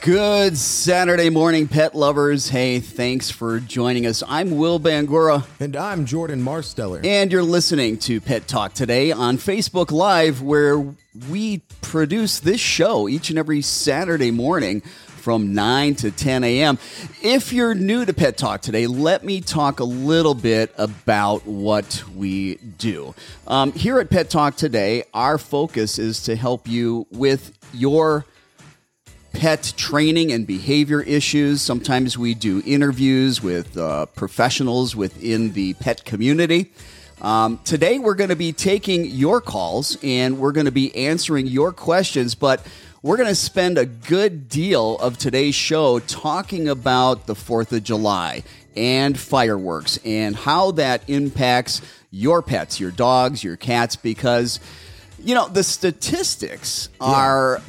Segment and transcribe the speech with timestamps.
[0.00, 2.48] Good Saturday morning, pet lovers.
[2.48, 4.20] Hey, thanks for joining us.
[4.26, 7.04] I'm Will Bangura, And I'm Jordan Marsteller.
[7.06, 10.84] and you're listening to Pet Talk today on Facebook Live, where
[11.30, 14.82] we produce this show each and every Saturday morning
[15.22, 16.78] from 9 to 10 a.m.
[17.22, 22.02] If you're new to Pet Talk today, let me talk a little bit about what
[22.14, 23.14] we do.
[23.46, 28.26] Um, here at Pet Talk today, our focus is to help you with your
[29.32, 31.62] pet training and behavior issues.
[31.62, 36.72] Sometimes we do interviews with uh, professionals within the pet community.
[37.20, 41.46] Um, today, we're going to be taking your calls and we're going to be answering
[41.46, 42.66] your questions, but
[43.02, 47.82] we're going to spend a good deal of today's show talking about the 4th of
[47.82, 48.44] July
[48.76, 54.60] and fireworks and how that impacts your pets, your dogs, your cats, because,
[55.18, 57.60] you know, the statistics are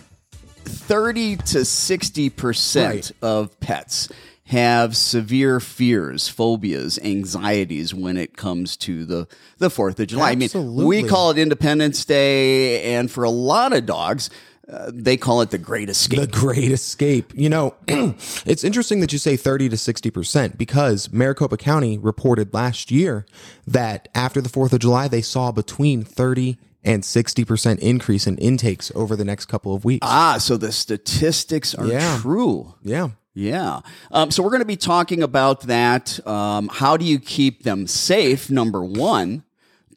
[0.66, 3.12] 30 to 60% Right.
[3.22, 4.10] of pets
[4.46, 10.32] have severe fears, phobias, anxieties when it comes to the, the 4th of July.
[10.32, 14.30] I mean, we call it Independence Day, and for a lot of dogs,
[14.74, 16.20] uh, they call it the Great Escape.
[16.20, 17.32] The Great Escape.
[17.36, 22.92] You know, it's interesting that you say 30 to 60% because Maricopa County reported last
[22.92, 23.26] year
[23.68, 28.92] that after the 4th of July, they saw between 30 and 60% increase in intakes
[28.94, 30.06] over the next couple of weeks.
[30.06, 32.18] ah, so the statistics are Yeah.
[32.20, 32.76] true.
[32.84, 33.10] yeah.
[33.36, 33.80] Yeah.
[34.12, 36.20] Um, so we're going to be talking about that.
[36.28, 38.52] Um, how do you keep them safe?
[38.52, 39.44] Number one.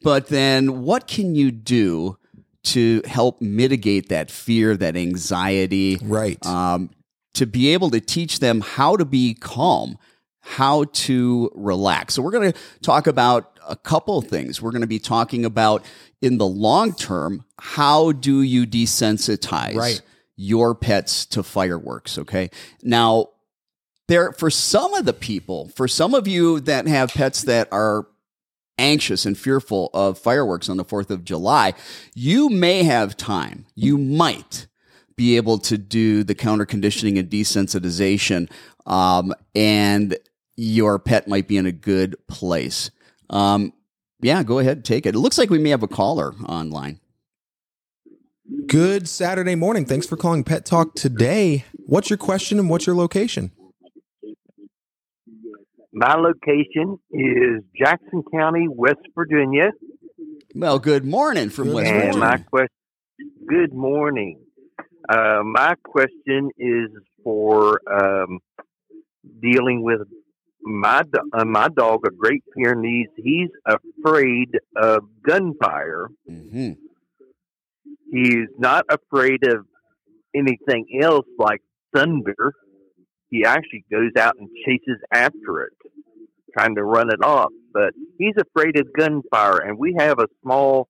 [0.01, 2.17] But then what can you do
[2.73, 5.97] to help mitigate that fear, that anxiety?
[6.01, 6.43] Right.
[6.45, 6.89] Um,
[7.33, 9.97] to be able to teach them how to be calm,
[10.41, 12.13] how to relax.
[12.15, 14.61] So we're going to talk about a couple of things.
[14.61, 15.83] We're going to be talking about
[16.21, 20.01] in the long term, how do you desensitize Right.
[20.35, 22.17] your pets to fireworks?
[22.17, 22.49] Okay.
[22.81, 23.27] Now,
[24.07, 28.07] there for some of the people, for some of you that have pets that are
[28.77, 31.73] anxious and fearful of fireworks on the 4th of July,
[32.13, 33.65] you may have time.
[33.75, 34.67] You might
[35.15, 38.49] be able to do the counter conditioning and desensitization,
[38.85, 40.17] um, and
[40.55, 42.91] your pet might be in a good place.
[43.29, 43.73] Um,
[44.21, 45.15] yeah, go ahead, take it.
[45.15, 46.99] It looks like we may have a caller online.
[48.65, 49.85] Good Saturday morning.
[49.85, 51.65] Thanks for calling Pet Talk today.
[51.85, 53.51] What's your question and what's your location?
[55.99, 59.71] My location is Jackson County, West Virginia.
[60.53, 62.19] Well, good morning from Good West and Virginia.
[62.19, 64.39] my question, good morning.
[65.09, 66.89] Uh, my question is
[67.23, 68.37] for um,
[69.41, 70.01] dealing with
[70.61, 73.07] my do- uh, my dog, a Great Pyrenees.
[73.15, 76.09] He's afraid of gunfire.
[76.27, 76.73] hmm
[78.11, 79.65] He's not afraid of
[80.35, 81.61] anything else like
[81.95, 82.53] thunder.
[83.29, 85.73] He actually goes out and chases after it,
[86.53, 87.51] trying to run it off.
[87.73, 90.87] But he's afraid of gunfire, and we have a small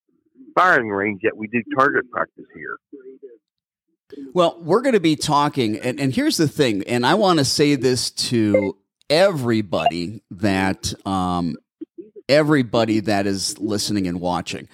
[0.56, 2.78] firing range that we do target practice here.
[4.34, 7.46] Well, we're going to be talking, and, and here's the thing, and I want to
[7.46, 8.78] say this to
[9.10, 11.56] everybody that um,
[12.30, 14.68] everybody that is listening and watching.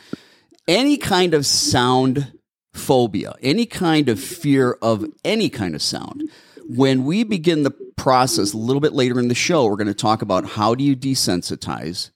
[0.68, 2.32] Any kind of sound
[2.74, 6.24] phobia, any kind of fear of any kind of sound.
[6.68, 9.94] When we begin the process a little bit later in the show, we're going to
[9.94, 12.12] talk about how do you desensitize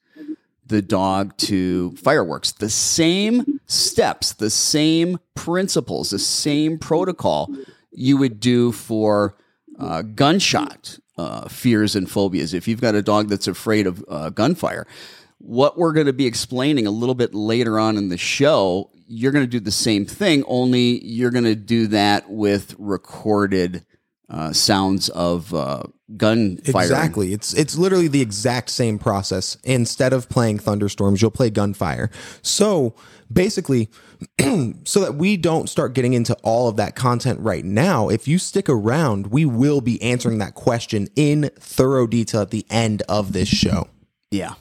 [0.66, 2.52] the dog to fireworks.
[2.52, 7.50] The same steps, the same principles, the same protocol
[7.92, 9.38] you would do for
[9.80, 12.54] uh, gunshot uh, fears and phobias.
[12.54, 14.88] If you've got a dog that's afraid of uh, gunfire,
[15.40, 19.32] what we're going to be explaining a little bit later on in the show, you're
[19.32, 23.86] going to do the same thing, only you're going to do that with recorded
[24.30, 25.84] uh, sounds of uh,
[26.18, 26.92] gun firing.
[26.92, 27.34] Exactly.
[27.34, 29.58] It's it's literally the exact same process.
[29.64, 32.10] Instead of playing thunderstorms, you'll play gunfire.
[32.42, 32.96] So
[33.32, 33.90] basically,
[34.84, 38.38] so that we don't start getting into all of that content right now, if you
[38.38, 43.34] stick around, we will be answering that question in thorough detail at the end of
[43.34, 43.88] this show.
[44.32, 44.56] Yeah.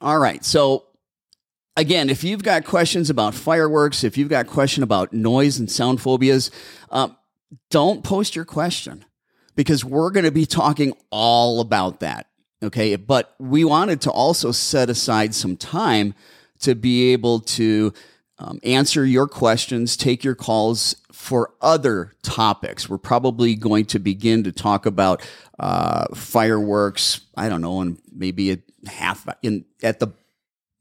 [0.00, 0.44] All right.
[0.44, 0.84] So
[1.76, 6.00] again, if you've got questions about fireworks, if you've got question about noise and sound
[6.00, 6.50] phobias,
[6.90, 7.16] um,
[7.70, 9.04] don't post your question
[9.54, 12.26] because we're going to be talking all about that.
[12.62, 12.96] Okay.
[12.96, 16.14] But we wanted to also set aside some time
[16.60, 17.92] to be able to
[18.38, 22.88] um, answer your questions, take your calls for other topics.
[22.88, 25.22] We're probably going to begin to talk about
[25.58, 27.20] uh, fireworks.
[27.36, 28.58] I don't know, and maybe a
[28.88, 30.08] half in at the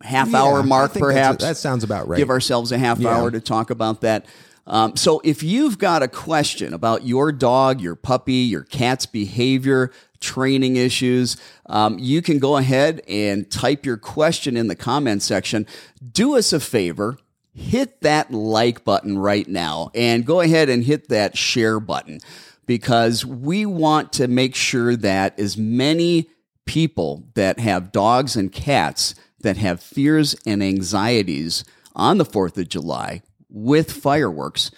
[0.01, 1.43] half Yeah, hour mark, perhaps.
[1.43, 2.17] that sounds about right.
[2.17, 3.15] Give ourselves a half Yeah.
[3.17, 4.25] hour to talk about that.
[4.67, 9.91] Um, so if you've got a question about your dog, your puppy, your cat's behavior,
[10.19, 15.67] training issues, um, you can go ahead and type your question in the comment section.
[16.11, 17.17] Do us a favor.
[17.53, 22.19] Hit that like button right now and go ahead and hit that share button
[22.65, 26.29] because we want to make sure that as many
[26.65, 31.63] people that have dogs and cats that have fears and anxieties
[31.95, 34.71] on the 4th of July with fireworks,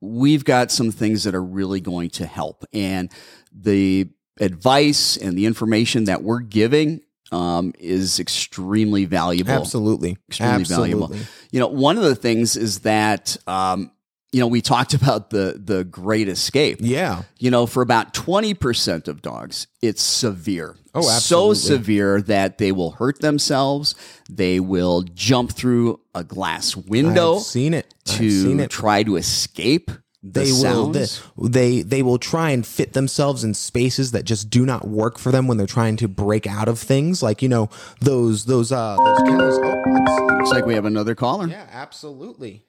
[0.00, 2.64] we've got some things that are really going to help.
[2.72, 3.10] And
[3.52, 4.08] the
[4.40, 10.18] advice and the information that we're giving um, is extremely valuable Absolutely.
[10.28, 10.90] extremely Absolutely.
[10.92, 11.16] valuable.
[11.50, 13.90] You know, one of the things is that um,
[14.32, 16.78] you know we talked about the the Great Escape.
[16.80, 17.22] Yeah.
[17.38, 20.76] You know, for about twenty percent of dogs, it's severe.
[20.94, 21.54] Oh, absolutely.
[21.54, 23.94] So severe that they will hurt themselves.
[24.28, 27.94] They will jump through a glass window I've seen it.
[28.08, 28.70] I've seen to it.
[28.70, 29.90] try to escape
[30.24, 31.22] the they will sounds.
[31.36, 35.18] they, they they will try and fit themselves in spaces that just do not work
[35.18, 37.68] for them when they're trying to break out of things like you know
[38.00, 41.48] those those uh those kennels oh, Looks like we have another caller.
[41.48, 42.64] yeah absolutely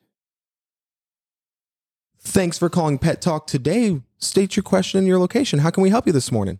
[2.23, 4.01] thanks for calling pet talk today.
[4.17, 5.59] State your question and your location.
[5.59, 6.59] How can we help you this morning?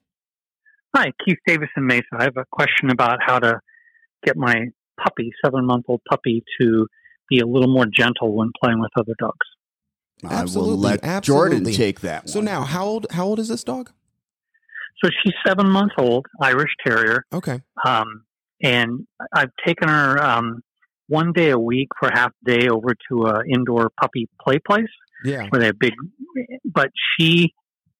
[0.95, 2.03] Hi, Keith Davison Mesa.
[2.17, 3.59] I have a question about how to
[4.23, 4.67] get my
[5.01, 6.87] puppy, seven month old puppy, to
[7.29, 9.47] be a little more gentle when playing with other dogs.
[10.23, 12.29] I will Absolutely, let Jordan take that.
[12.29, 13.91] so now how old how old is this dog?
[15.03, 17.61] So she's seven months old, Irish Terrier, okay.
[17.85, 18.23] Um,
[18.61, 20.61] and I've taken her um,
[21.07, 24.87] one day a week for half a day over to a indoor puppy play place
[25.23, 25.93] yeah they have big,
[26.65, 27.53] but she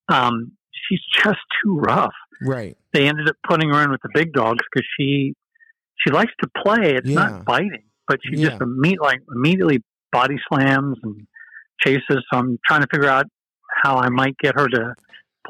[0.09, 0.51] um,
[0.89, 2.13] she's just too rough.
[2.41, 5.33] right They ended up putting her in with the big dogs because she
[6.05, 6.95] she likes to play.
[6.95, 7.15] It's Yeah.
[7.15, 8.49] not biting, but she Yeah.
[8.49, 9.81] just imme- like immediately
[10.11, 11.25] body slams and
[11.79, 12.03] chases.
[12.09, 13.25] So I'm trying to figure out
[13.83, 14.93] how I might get her to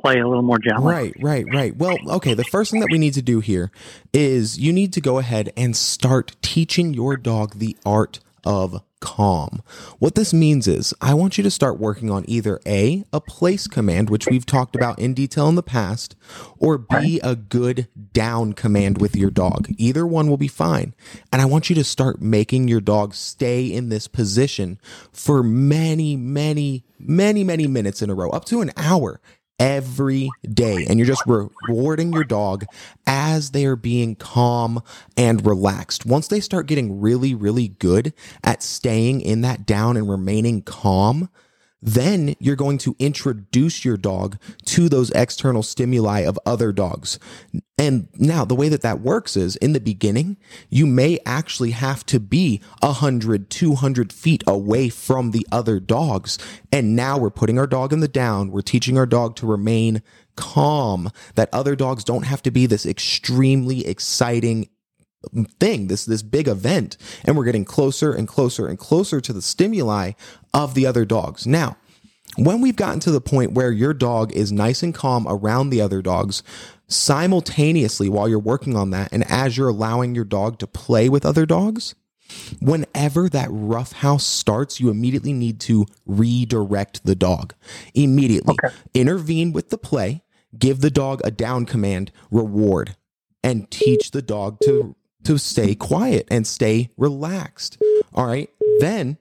[0.02, 0.86] play a little more gently.
[0.92, 1.76] Right, right, right.
[1.76, 3.72] Well, okay, the first thing that we need to do here
[4.14, 9.62] is you need to go ahead and start teaching your dog the art of calm.
[10.00, 13.68] What this means is I want you to start working on either A, a place
[13.68, 16.16] command, which we've talked about in detail in the past,
[16.58, 19.68] or B, a good down command with your dog.
[19.78, 20.96] Either one will be fine.
[21.32, 24.80] And I want you to start making your dog stay in this position
[25.12, 29.20] for many, many, many, many minutes in a row, up to an hour
[29.60, 32.66] every day and you're just rewarding your dog
[33.06, 34.82] as they are being calm
[35.16, 36.06] and relaxed.
[36.06, 41.30] Once they start getting really, really good at staying in that down and remaining calm,
[41.84, 47.20] then you're going to introduce your dog to those external stimuli of other dogs.
[47.78, 50.38] And now the way that that works is in the beginning,
[50.70, 56.38] you may actually have to be 100, 200 feet away from the other dogs.
[56.72, 58.52] And now we're putting our dog in the down.
[58.52, 60.02] We're teaching our dog to remain
[60.36, 64.68] calm, that other dogs don't have to be this extremely exciting
[65.60, 69.42] thing, this this big event, and we're getting closer and closer and closer to the
[69.42, 70.12] stimuli
[70.54, 71.48] of the other dogs.
[71.48, 71.78] Now,
[72.36, 75.82] when we've gotten to the point where your dog is nice and calm around the
[75.82, 76.42] other dogs,
[76.88, 81.26] simultaneously while you're working on that, and as you're allowing your dog to play with
[81.26, 81.96] other dogs,
[82.60, 87.54] whenever that rough house starts, you immediately need to redirect the dog.
[87.94, 88.56] Immediately
[88.94, 90.24] intervene with the play,
[90.58, 92.96] give the dog a down command, reward,
[93.44, 97.82] and teach the dog to to stay quiet and stay relaxed.
[98.14, 98.50] All right.
[98.80, 99.18] Then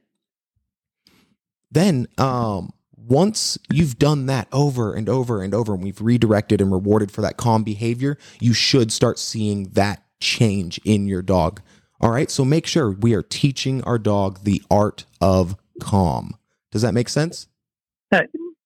[1.71, 6.71] then um once you've done that over and over and over and we've redirected and
[6.71, 11.61] rewarded for that calm behavior, you should start seeing that change in your dog.
[12.00, 12.30] All right?
[12.30, 16.37] So make sure we are teaching our dog the art of calm.
[16.71, 17.49] Does that make sense?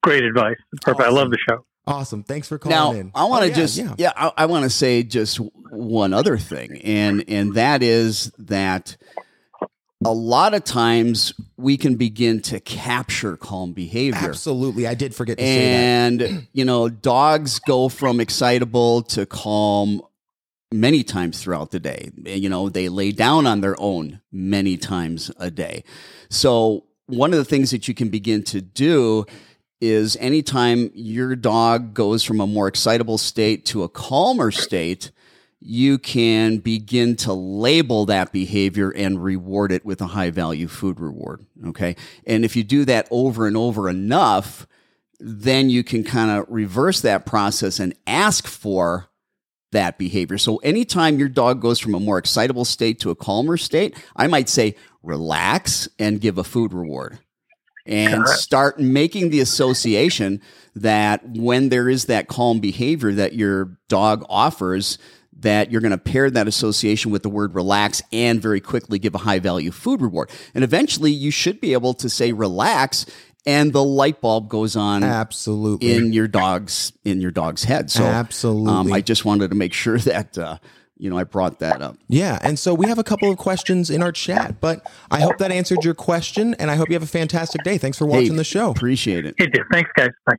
[0.03, 0.57] Great advice.
[0.83, 1.07] Perfect.
[1.07, 1.65] I love the show.
[1.87, 2.25] Awesome.
[2.25, 3.13] Thanks for calling now in.
[3.15, 3.95] I want to Oh, yeah, just yeah.
[3.97, 5.37] yeah, I, I want to say just
[5.71, 8.97] one other thing, and and that is that
[10.05, 14.29] a lot of times we can begin to capture calm behavior.
[14.29, 14.87] Absolutely.
[14.87, 16.23] I did forget to say that.
[16.27, 20.03] And you know, dogs go from excitable to calm
[20.73, 22.11] many times throughout the day.
[22.25, 25.85] You know, they lay down on their own many times a day.
[26.29, 29.25] So, one of the things that you can begin to do
[29.81, 35.11] is anytime your dog goes from a more excitable state to a calmer state,
[35.61, 41.01] you can begin to label that behavior and reward it with a high value food
[41.01, 41.45] reward.
[41.67, 41.97] Okay.
[42.27, 44.67] And if you do that over and over enough,
[45.19, 49.09] then you can kind of reverse that process and ask for
[49.73, 50.39] that behavior.
[50.39, 54.27] So anytime your dog goes from a more excitable state to a calmer state, I
[54.27, 57.19] might say relax and give a food reward
[57.87, 60.41] and start making the association
[60.75, 64.99] that when there is that calm behavior that your dog offers
[65.39, 69.15] that you're going to pair that association with the word relax and very quickly give
[69.15, 70.31] a high value food reward.
[70.55, 73.07] And eventually you should be able to say relax
[73.45, 75.95] and the light bulb goes on Absolutely.
[75.95, 77.91] in your dog's in your dog's head.
[77.91, 78.73] So Absolutely.
[78.73, 80.59] um, I just wanted to make sure that uh,
[80.99, 81.97] you know I brought that up.
[82.09, 85.39] Yeah, and so we have a couple of questions in our chat, but I hope
[85.39, 87.79] that answered your question, and I hope you have a fantastic day.
[87.79, 88.71] Thanks for watching Hey, the show.
[88.71, 89.35] Appreciate it.
[89.39, 89.63] It did.
[89.73, 90.11] Thanks, guys.
[90.27, 90.37] Bye.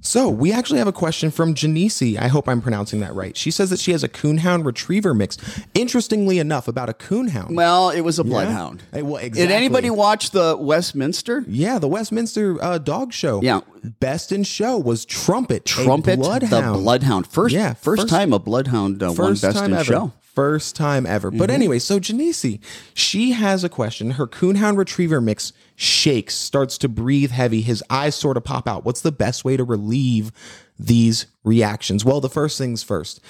[0.00, 2.02] So we actually have a question from Janice.
[2.18, 3.36] I hope I'm pronouncing that right.
[3.36, 5.36] She says that she has a coonhound retriever mix.
[5.74, 7.54] Interestingly enough, about a coonhound.
[7.54, 8.82] Well, it was a bloodhound.
[8.92, 11.44] Hey, well, Did anybody watch the Westminster?
[11.46, 13.40] Yeah, the Westminster uh, Dog Show.
[13.42, 13.60] Yeah.
[14.00, 15.64] best in show was Trumpet.
[15.66, 16.82] Trumpet, the bloodhound.
[16.82, 17.26] bloodhound.
[17.26, 19.84] First, Yeah, first, first- time a bloodhound uh, won best in ever.
[19.84, 20.12] show.
[20.40, 21.30] First time ever.
[21.30, 21.54] But mm-hmm.
[21.54, 22.46] anyway, so Janice,
[22.94, 24.12] she has a question.
[24.12, 27.60] Her coonhound retriever mix shakes, starts to breathe heavy.
[27.60, 28.82] His eyes sort of pop out.
[28.82, 30.32] What's the best way to relieve
[30.78, 32.06] these reactions?
[32.06, 33.20] Well, the first things first.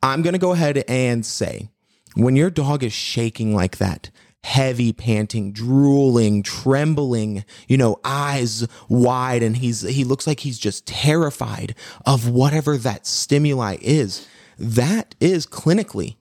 [0.00, 1.70] I'm going to go ahead and say
[2.14, 4.12] when your dog is shaking like that,
[4.44, 10.86] heavy panting, drooling, trembling, you know, eyes wide and he's he looks like he's just
[10.86, 11.74] terrified
[12.06, 14.28] of whatever that stimuli is.
[14.56, 16.14] That is clinically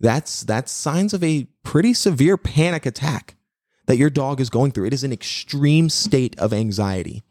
[0.00, 3.36] that's that's signs of a pretty severe panic attack
[3.88, 4.84] that your dog is going through.
[4.84, 7.22] It is an extreme state of anxiety.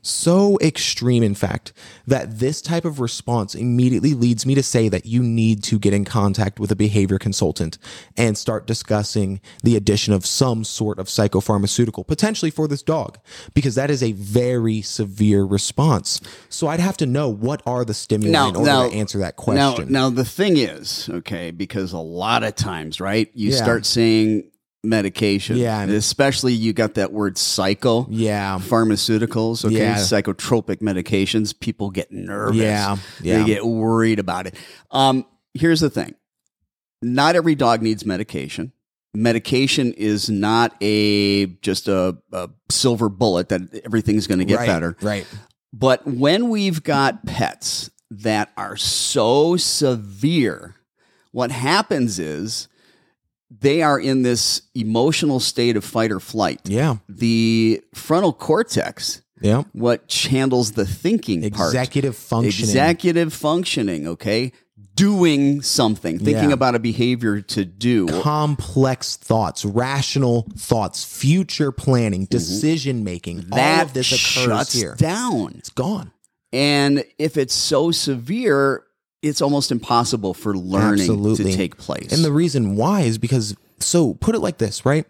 [0.00, 1.72] So extreme, in fact,
[2.06, 5.92] that this type of response immediately leads me to say that you need to get
[5.92, 7.76] in contact with a behavior consultant
[8.16, 13.18] and start discussing the addition of some sort of psychopharmaceutical, potentially for this dog,
[13.52, 16.20] because that is a very severe response.
[16.48, 19.92] So I'd have to know what are the stimuli in order to answer that question.
[19.92, 23.56] Now, now the thing is, okay, because a lot of times, right, you Yeah.
[23.56, 24.44] start saying
[24.86, 25.56] medication.
[25.56, 28.06] Yeah, and- especially you got that word psycho.
[28.08, 28.58] Yeah.
[28.62, 29.96] Pharmaceuticals, okay, Yeah.
[29.96, 31.58] psychotropic medications.
[31.58, 32.56] People get nervous.
[32.56, 33.38] Yeah, yeah.
[33.38, 34.54] They get worried about it.
[34.90, 36.14] Um, here's the thing.
[37.02, 38.72] Not every dog needs medication.
[39.14, 44.66] Medication is not a just a, a silver bullet that everything's going to get right,
[44.66, 44.96] better.
[45.00, 45.26] Right.
[45.72, 50.74] But when we've got pets that are so severe,
[51.32, 52.68] what happens is
[53.50, 56.60] they are in this emotional state of fight or flight.
[56.64, 56.96] Yeah.
[57.08, 59.62] The frontal cortex, Yeah.
[59.72, 62.68] what handles the thinking part, Executive functioning.
[62.70, 64.52] executive functioning, okay?
[64.94, 66.54] Doing something, thinking Yeah.
[66.54, 68.06] about a behavior to do.
[68.22, 73.40] complex thoughts, rational thoughts, future planning, decision making.
[73.42, 73.50] Mm-hmm.
[73.50, 74.94] that all of this occurs shuts here.
[74.98, 75.54] down.
[75.58, 76.12] It's gone.
[76.52, 78.84] And if it's so severe,
[79.22, 81.50] it's almost impossible for learning Absolutely.
[81.50, 82.12] to take place.
[82.12, 85.06] And the reason why is because, so put it like this, right?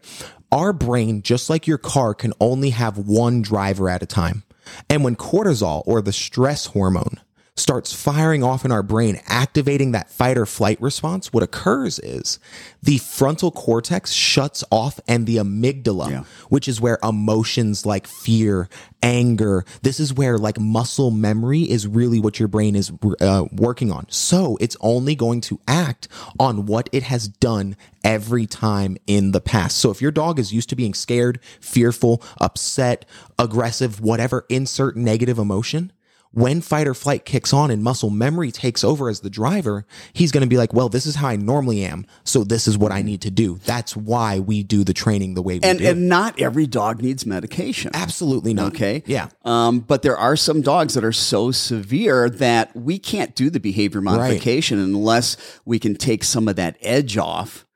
[0.52, 4.44] Our brain, just like your car, can only have one driver at a time.
[4.88, 7.20] And when cortisol or the stress hormone
[7.66, 12.38] starts firing off in our brain, activating that fight or flight response, what occurs is
[12.80, 16.23] the frontal cortex shuts off and the amygdala, Yeah.
[16.49, 18.68] which is where emotions like fear,
[19.02, 23.90] anger, this is where like muscle memory is really what your brain is uh, working
[23.90, 24.06] on.
[24.11, 26.06] So it's only going to act
[26.38, 29.78] on what it has done every time in the past.
[29.78, 33.06] So if your dog is used to being scared, fearful, upset,
[33.40, 35.90] aggressive, whatever, insert negative emotion,
[36.33, 40.33] when fight or flight kicks on and muscle memory takes over as the driver, he's
[40.33, 42.06] going to be like, well, this is how I normally am.
[42.25, 43.59] So this is what I need to do.
[43.64, 45.87] That's why we do the training the way we and do.
[45.87, 47.90] and not every dog needs medication.
[47.95, 48.75] Absolutely not.
[48.75, 49.02] Okay.
[49.06, 49.28] Yeah.
[49.45, 53.61] Um, but there are some dogs that are so severe that we can't do the
[53.61, 57.66] behavior modification unless we can take some of that edge off.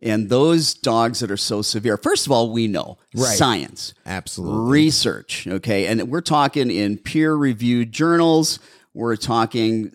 [0.00, 3.36] And those dogs that are so severe, first of all, we know Right.
[3.36, 4.70] science, Absolutely.
[4.70, 5.46] research.
[5.48, 5.86] Okay.
[5.86, 8.58] And we're talking in peer reviewed journals,
[8.94, 9.92] we're talking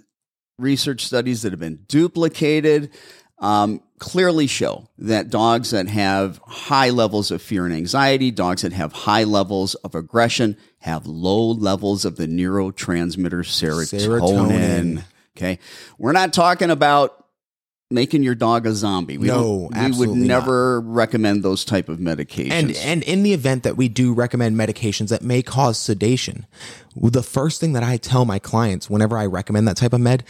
[0.60, 2.90] research studies that have been duplicated.
[3.40, 8.72] Um, clearly show that dogs that have high levels of fear and anxiety, dogs that
[8.74, 14.22] have high levels of aggression, have low levels of the neurotransmitter serotonin.
[14.22, 15.04] Serotonin.
[15.38, 15.60] Okay.
[15.98, 17.23] We're not talking about
[17.92, 19.18] making your dog a zombie.
[19.18, 20.28] We No, we would absolutely not.
[20.28, 22.52] never recommend those type of medications.
[22.52, 26.46] And and in the event that we do recommend medications that may cause sedation,
[26.96, 30.24] the first thing that I tell my clients whenever I recommend that type of med,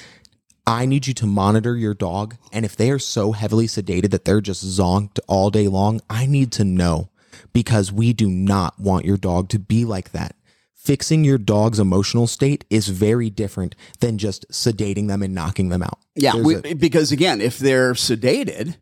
[0.65, 4.23] I need you to monitor your dog, and if they are so heavily sedated that
[4.23, 7.09] they're just zonked all day long, I need to know
[7.51, 10.35] because we do not want your dog to be like that.
[10.83, 15.81] Fixing your dog's emotional state is very different than just sedating them and knocking them
[15.81, 15.97] out.
[16.15, 18.75] yeah, we, a- because again, if they're sedated,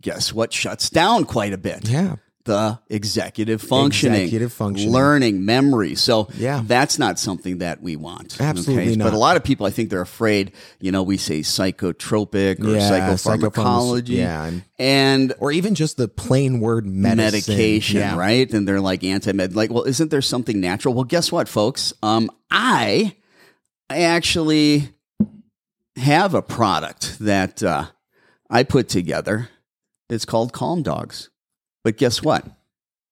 [0.00, 1.88] guess what shuts down quite a bit?
[1.88, 2.16] yeah.
[2.44, 4.92] The executive functioning, Executive functioning.
[4.92, 5.94] learning, memory.
[5.94, 6.62] So Yeah.
[6.66, 8.36] that's not something that we want.
[8.40, 9.14] Absolutely But not.
[9.14, 10.52] a lot of people, I think they're afraid.
[10.78, 16.60] You know, we say psychotropic or Yeah, psychopharmacology, yeah, and- Or even just the plain
[16.60, 17.54] word medicine.
[17.54, 18.16] medication, Yeah.
[18.16, 18.52] right?
[18.52, 19.56] And they're like anti-med.
[19.56, 20.92] Like, well, isn't there something natural?
[20.94, 21.92] Well, guess what, folks?
[22.02, 23.16] Um, I,
[23.88, 24.90] I actually
[25.96, 27.86] have a product that uh,
[28.50, 29.48] I put together.
[30.10, 31.30] It's called Calm Dogs.
[31.84, 32.46] But guess what?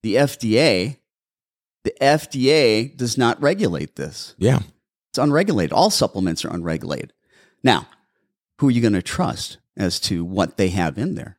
[0.01, 0.97] The FDA,
[1.83, 4.35] the FDA does not regulate this.
[4.37, 4.59] Yeah.
[5.11, 5.71] It's unregulated.
[5.71, 7.13] All supplements are unregulated.
[7.63, 7.87] Now,
[8.59, 11.37] who are you going to trust as to what they have in there?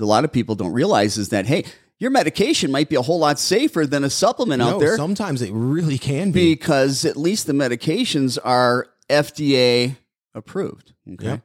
[0.00, 1.64] A lot of people don't realize is that, hey,
[1.98, 5.50] your medication might be a whole lot safer than a supplement out there sometimes it
[5.52, 6.52] really can be.
[6.52, 9.96] because at least the medications are FDA
[10.34, 10.92] approved.
[11.12, 11.40] Okay.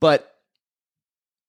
[0.00, 0.36] But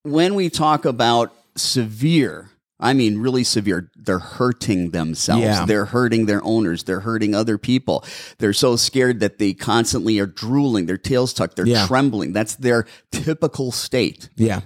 [0.03, 5.41] when we talk about severe, I mean really severe, they're hurting themselves.
[5.43, 5.65] Yeah.
[5.65, 6.83] They're hurting their owners.
[6.83, 8.03] They're hurting other people.
[8.37, 11.87] They're so scared that they constantly are drooling, their tails tucked, they're Yeah.
[11.87, 12.33] trembling.
[12.33, 14.29] That's their typical state.
[14.35, 14.61] Yeah.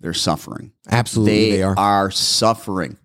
[0.00, 0.72] They're suffering.
[0.90, 1.78] Absolutely, they, they, are.
[1.78, 2.98] are suffering.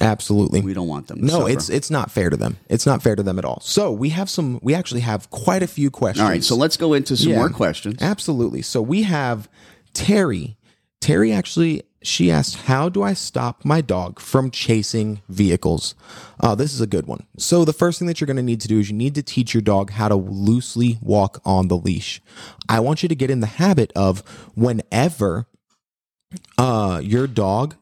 [0.00, 0.60] Absolutely.
[0.60, 1.50] We don't want them to no, suffer.
[1.50, 2.56] it's it's not fair to them.
[2.68, 3.60] It's not fair to them at all.
[3.60, 4.58] So we have some.
[4.62, 6.22] We actually have quite a few questions.
[6.24, 7.38] All right, so let's go into some Yeah.
[7.38, 8.00] more questions.
[8.00, 8.62] Absolutely.
[8.62, 9.48] So we have
[9.92, 10.56] Terry.
[11.00, 15.94] Terry actually, she asked, How do I stop my dog from chasing vehicles?
[16.38, 17.26] Uh, this is a good one.
[17.38, 19.22] So, the first thing that you're going to need to do is you need to
[19.22, 22.20] teach your dog how to loosely walk on the leash.
[22.68, 24.20] I want you to get in the habit of
[24.54, 25.46] whenever
[26.58, 27.76] uh, your dog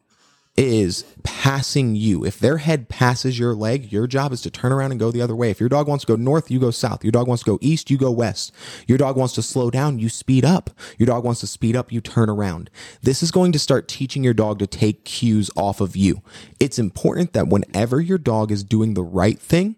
[0.57, 2.25] is passing you.
[2.25, 5.23] If their head passes your leg, your job is to turn around and go the
[5.23, 5.51] other way.
[5.51, 7.03] If your dog wants to go north, you go south.
[7.03, 8.53] Your dog wants to go east, you go west.
[8.87, 10.71] Your dog wants to slow down, you speed up.
[10.99, 12.71] Your dog wants to speed up, you turn around.
[13.01, 16.23] This is going to start teaching your dog to take cues off of you.
[16.61, 19.77] It's important that whenever your dog is doing the right thing,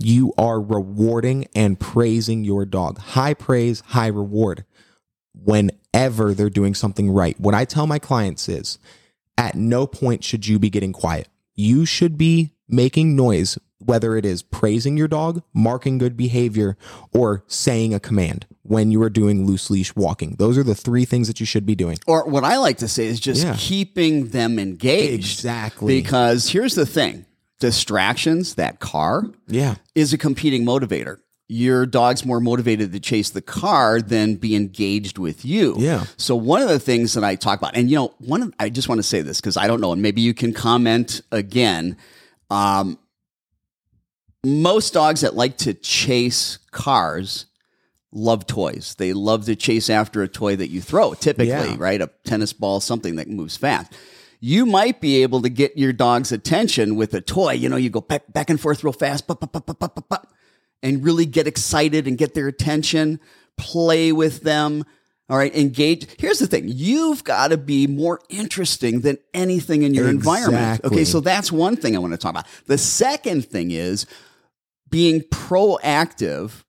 [0.00, 2.98] you are rewarding and praising your dog.
[2.98, 4.64] High praise, high reward
[5.34, 7.38] whenever they're doing something right.
[7.38, 8.78] What I tell my clients is
[9.38, 11.28] at no point should you be getting quiet.
[11.54, 16.76] You should be making noise, whether it is praising your dog, marking good behavior,
[17.14, 20.36] or saying a command when you are doing loose leash walking.
[20.38, 21.96] Those are the three things that you should be doing.
[22.06, 23.56] Or what I like to say is just Yeah.
[23.58, 25.38] keeping them engaged.
[25.38, 25.96] Exactly.
[26.02, 27.24] Because here's the thing
[27.60, 29.76] distractions, that car, Yeah.
[29.94, 31.18] is a competing motivator.
[31.50, 35.76] Your dog's more motivated to chase the car than be engaged with you.
[35.78, 36.04] Yeah.
[36.18, 38.68] So one of the things that I talk about, and you know, one of, I
[38.68, 41.96] just want to say this because I don't know, and maybe you can comment again.
[42.50, 42.98] Um,
[44.44, 47.46] most dogs that like to chase cars
[48.12, 48.94] love toys.
[48.98, 51.76] They love to chase after a toy that you throw, typically, Yeah.
[51.78, 52.00] right?
[52.00, 53.92] A tennis ball, something that moves fast.
[54.40, 57.52] You might be able to get your dog's attention with a toy.
[57.52, 59.94] You know, you go back, back and forth real fast, pop, pop, pop, pop, pop,
[59.94, 60.32] pop, pop,
[60.82, 63.20] and really get excited and get their attention,
[63.56, 64.84] play with them.
[65.30, 66.06] All right, engage.
[66.18, 70.82] Here's the thing you've got to be more interesting than anything in your environment.
[70.84, 72.46] Okay, so that's one thing I want to talk about.
[72.66, 74.06] The second thing is
[74.88, 76.64] being proactive.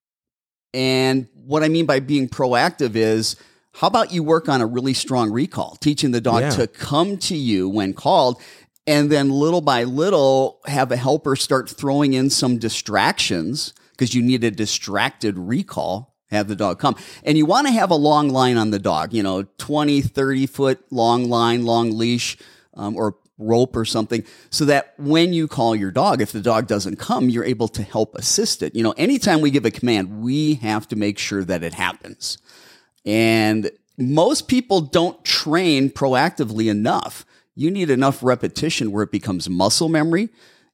[0.74, 3.38] And what I mean by being proactive is
[3.76, 6.50] how about you work on a really strong recall, teaching the dog Yeah.
[6.50, 8.42] to come to you when called,
[8.86, 14.22] and then little by little have a helper start throwing in some distractions because you
[14.22, 16.16] need a distracted recall.
[16.32, 16.96] Have the dog come.
[17.24, 20.46] And you want to have a long line on the dog, you know, 20, 30
[20.46, 22.38] foot long line, long leash,
[22.76, 26.68] um, or rope or something so that when you call your dog, if the dog
[26.68, 28.76] doesn't come, you're able to help assist it.
[28.76, 32.38] You know, anytime we give a command, we have to make sure that it happens.
[33.06, 37.26] And most people don't train proactively enough.
[37.56, 40.30] You need enough repetition where it becomes muscle memory.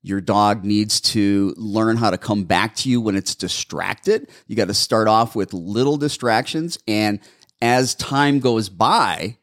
[0.06, 4.30] Your dog needs to learn how to come back to you when it's distracted.
[4.46, 6.78] You got to start off with little distractions.
[6.88, 7.20] And
[7.60, 9.38] as time goes by,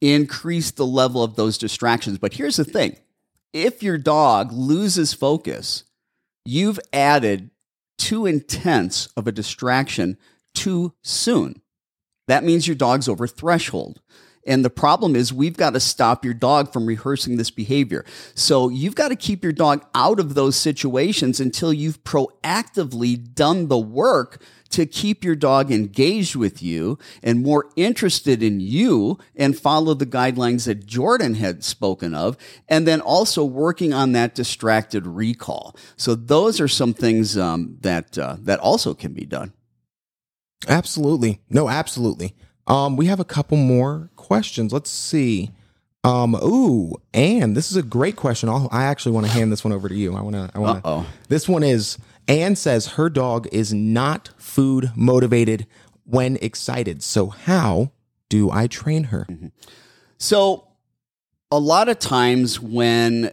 [0.00, 2.16] increase the level of those distractions.
[2.16, 2.96] But here's the thing
[3.52, 5.84] if your dog loses focus,
[6.42, 7.50] you've added
[7.98, 10.16] too intense of a distraction
[10.54, 11.60] too soon.
[12.28, 14.00] That means your dog's over threshold.
[14.48, 18.04] And the problem is we've got to stop your dog from rehearsing this behavior.
[18.34, 23.68] So you've got to keep your dog out of those situations until you've proactively done
[23.68, 29.58] the work to keep your dog engaged with you and more interested in you and
[29.58, 32.36] follow the guidelines that Jordan had spoken of.
[32.68, 35.76] And then also working on that distracted recall.
[35.96, 39.52] So those are some things um, that, uh, that also can be done.
[40.66, 41.40] Absolutely.
[41.50, 42.34] No, absolutely.
[42.68, 44.72] Um, we have a couple more questions.
[44.72, 45.50] Let's see.
[46.04, 48.48] Um, ooh, and this is a great question.
[48.48, 50.14] I'll, I actually want to hand this one over to you.
[50.14, 54.30] I want to, I want to, this one is, Anne says her dog is not
[54.36, 55.66] food motivated
[56.04, 57.02] when excited.
[57.02, 57.90] So how
[58.28, 59.26] do I train her?
[60.18, 60.64] So,
[61.50, 63.30] a lot of times when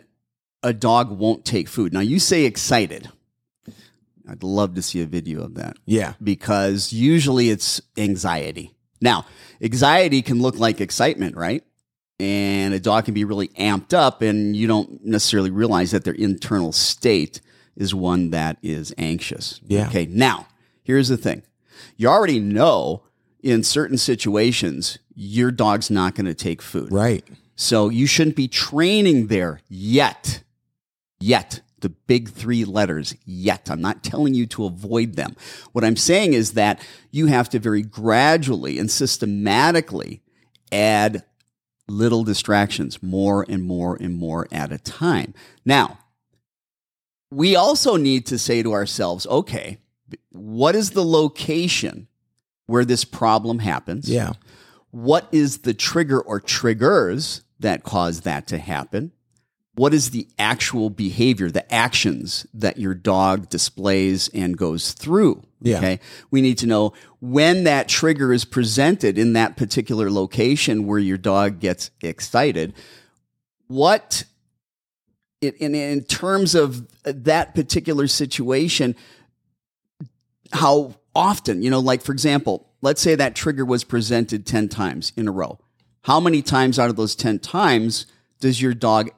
[0.64, 3.10] a dog won't take food, now you say excited.
[4.28, 6.14] I'd love to see a video of that Yeah.
[6.24, 8.75] because usually it's anxiety.
[9.02, 9.26] Now,
[9.62, 11.64] anxiety can look like excitement, right?
[12.20, 16.14] And a dog can be really amped up, and you don't necessarily realize that their
[16.14, 17.42] internal state
[17.76, 19.60] is one that is anxious.
[19.68, 19.88] Yeah.
[19.88, 20.06] Okay.
[20.06, 20.48] Now,
[20.84, 21.44] here's the thing
[21.98, 23.04] you already know
[23.44, 26.92] in certain situations, your dog's not going to take food.
[26.92, 27.24] Right.
[27.56, 30.42] So you shouldn't be training there yet.
[31.20, 31.62] Yet.
[31.86, 33.70] The big three letters, yet.
[33.70, 35.36] I'm not telling you to avoid them.
[35.72, 40.24] What I'm saying is that you have to very gradually and systematically
[40.72, 41.24] add
[41.88, 45.36] little distractions, more and more and more at a time.
[45.64, 46.00] Now,
[47.30, 49.78] we also need to say to ourselves, okay,
[50.32, 52.08] what is the location
[52.66, 54.10] where this problem happens?
[54.10, 54.34] Yeah.
[54.90, 59.12] what is the trigger or triggers that cause that to happen?
[59.76, 65.44] What is the actual behavior, the actions that your dog displays and goes through?
[65.62, 65.78] Yeah.
[65.78, 66.00] Okay.
[66.32, 71.18] We need to know when that trigger is presented in that particular location where your
[71.18, 72.74] dog gets excited.
[73.68, 74.24] What,
[75.42, 78.96] in, in, in terms of that particular situation,
[80.54, 85.12] how often, you know, like for example, let's say that trigger was presented 10 times
[85.18, 85.60] in a row.
[86.04, 88.06] How many times out of those 10 times
[88.40, 89.10] does your dog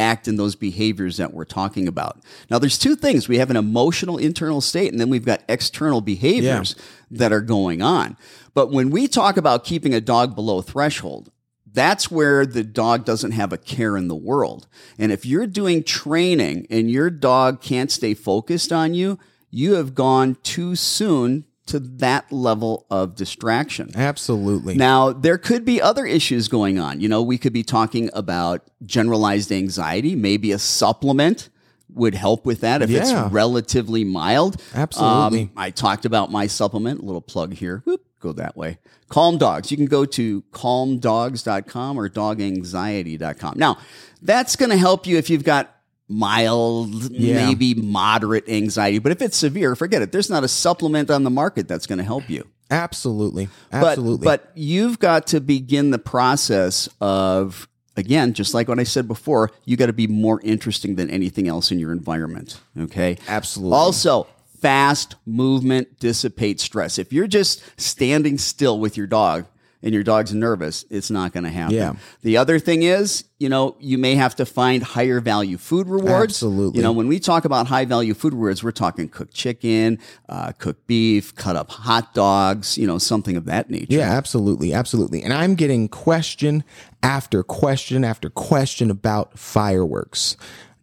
[0.00, 2.20] act in those behaviors that we're talking about?
[2.50, 3.28] Now, there's two things.
[3.28, 6.74] We have an emotional internal state, and then we've got external behaviors
[7.10, 8.16] that are going on.
[8.54, 11.30] But when we talk about keeping a dog below threshold,
[11.72, 14.66] that's where the dog doesn't have a care in the world.
[14.98, 19.18] And if you're doing training and your dog can't stay focused on you,
[19.50, 23.90] you have gone too soon to that level of distraction.
[23.94, 24.74] Absolutely.
[24.74, 27.00] Now, there could be other issues going on.
[27.00, 30.14] You know, we could be talking about generalized anxiety.
[30.14, 31.48] Maybe a supplement
[31.92, 33.00] would help with that if Yeah.
[33.26, 34.60] it's relatively mild.
[34.74, 35.42] Absolutely.
[35.42, 37.82] Um, I talked about my supplement, a little plug here.
[37.84, 38.78] Whoop, go that way.
[39.08, 39.72] Calm Dogs.
[39.72, 43.54] You can go to calmdogs.com or doganxiety.com.
[43.58, 43.78] Now,
[44.22, 45.74] that's going to help you if you've got
[46.10, 47.46] mild, Yeah.
[47.46, 48.98] maybe moderate anxiety.
[48.98, 50.12] But if it's severe, forget it.
[50.12, 52.46] There's not a supplement on the market that's going to help you.
[52.70, 53.48] Absolutely.
[53.70, 54.24] But, Absolutely.
[54.24, 59.50] but you've got to begin the process of, again, just like what I said before,
[59.64, 62.60] you got to be more interesting than anything else in your environment.
[62.78, 63.16] Okay.
[63.28, 63.76] Absolutely.
[63.76, 64.26] Also,
[64.60, 66.98] fast movement dissipates stress.
[66.98, 69.46] If you're just standing still with your dog,
[69.82, 71.74] and your dog's nervous, it's not going to happen.
[71.74, 71.94] Yeah.
[72.22, 76.34] The other thing is, you know, you may have to find higher value food rewards.
[76.34, 76.78] Absolutely.
[76.78, 80.52] You know, when we talk about high value food rewards, we're talking cooked chicken, uh,
[80.52, 83.86] cooked beef, cut up hot dogs, you know, something of that nature.
[83.94, 85.22] Yeah, absolutely, absolutely.
[85.22, 86.64] And I'm getting question
[87.02, 90.36] after question after question about fireworks.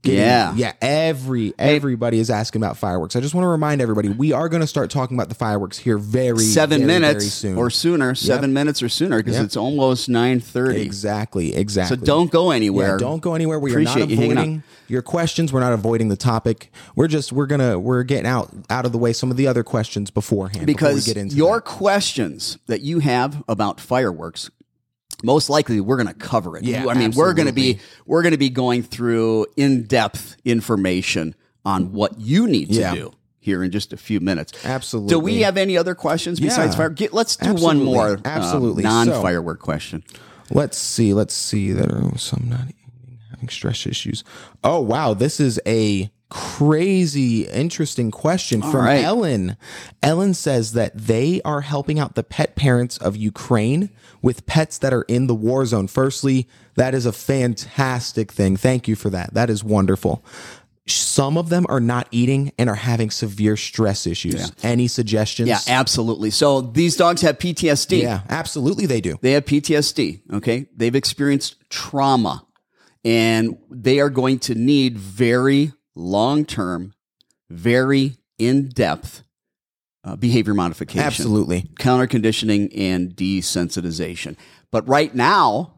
[0.04, 0.54] Getting- Yeah.
[0.56, 0.74] yeah.
[0.82, 3.16] Every everybody is asking about fireworks.
[3.16, 5.78] I just want to remind everybody we are going to start talking about the fireworks
[5.78, 7.58] here very Seven very, minutes very soon.
[7.58, 9.46] or sooner, seven minutes or sooner, because Yep.
[9.46, 10.82] it's almost nine thirty.
[10.82, 11.98] exactly, Exactly.
[11.98, 12.92] So don't go anywhere.
[12.94, 13.60] Yeah, don't go anywhere.
[13.60, 15.52] We are not Appreciate you avoiding your questions.
[15.52, 16.72] We're not avoiding the topic.
[16.96, 19.64] We're just we're gonna we're getting out out of the way some of the other
[19.64, 21.66] questions beforehand before we because get into your that.
[21.66, 24.50] questions that you have about fireworks
[25.24, 28.22] most likely we're going to cover it Yeah, i mean we're going to be we're
[28.22, 32.94] going to be going through in-depth information on what you need to Yeah.
[32.96, 35.10] do here in just a few minutes Absolutely.
[35.10, 36.78] do we have any other questions besides Yeah.
[36.78, 37.84] fire Get, let's do Absolutely.
[37.86, 38.84] one more uh, Absolutely.
[38.84, 40.04] non-firework question
[40.50, 41.14] Let's see.
[41.14, 41.74] Let's see.
[41.74, 42.68] There are some not
[43.32, 44.24] having stress issues.
[44.64, 49.04] Oh wow, this is a crazy interesting question from right.
[49.04, 49.58] Ellen.
[50.02, 53.90] Ellen says that they are helping out the pet parents of Ukraine
[54.28, 55.88] with pets that are in the war zone.
[55.88, 58.58] Firstly, that is a fantastic thing.
[58.58, 59.34] Thank you for that.
[59.34, 60.22] That is wonderful.
[60.86, 64.36] some of them are not eating and are having severe stress issues.
[64.36, 64.48] Yeah.
[64.64, 65.48] Any suggestions?
[65.48, 66.30] Yeah, absolutely.
[66.30, 68.02] So these dogs have PTSD.
[68.02, 69.18] Yeah, absolutely they do.
[69.22, 70.34] They have PTSD.
[70.34, 70.68] Okay.
[70.76, 72.46] They've experienced trauma
[73.06, 76.94] and they are going to need very long term,
[77.50, 79.24] very in depth
[80.08, 81.02] uh, behavior modification.
[81.06, 81.70] Absolutely.
[81.78, 84.36] Counter conditioning and desensitization.
[84.72, 85.74] But right now,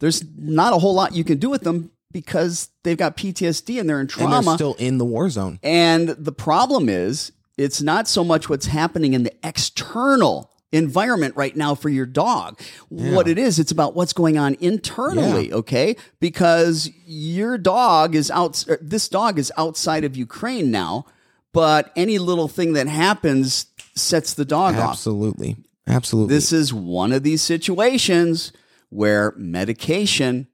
[0.00, 3.88] there's not a whole lot you can do with them because they've got PTSD and
[3.88, 4.42] they're in And trauma.
[4.42, 5.58] they're still in the war zone.
[5.62, 11.54] And the problem is, it's not so much what's happening in the external environment right
[11.54, 12.58] now for your dog.
[12.88, 15.96] What it is, it's about what's going on internally, okay?
[16.18, 21.04] Because your dog is out, this dog is outside of Ukraine now,
[21.52, 24.90] but any little thing that happens sets the dog off.
[24.92, 25.56] Absolutely.
[25.86, 26.34] Absolutely.
[26.34, 28.52] This is one of these situations
[28.88, 30.46] where medication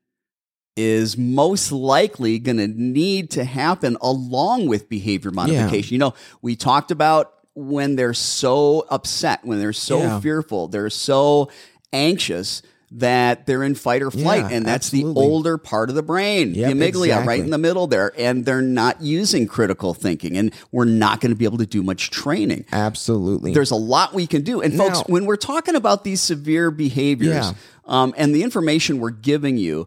[0.76, 5.92] is most likely going to need to happen along with behavior modification.
[5.94, 10.20] You know, we talked about when they're so upset, when they're so Yeah.
[10.20, 11.50] fearful, they're so
[11.92, 14.50] anxious that they're in fight or flight.
[14.50, 15.14] Yeah, and that's absolutely.
[15.14, 17.26] the older part of the brain, Yep, the amygdala, exactly.
[17.28, 18.12] right in the middle there.
[18.18, 20.36] And they're not using critical thinking.
[20.38, 23.52] And we're not going to be able to do much training Absolutely.
[23.52, 24.60] there's a lot we can do.
[24.62, 27.52] And folks, when we're talking about these severe behaviors Yeah.
[27.84, 29.86] um, and the information we're giving you,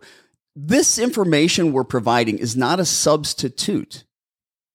[0.56, 4.04] this information we're providing is not a substitute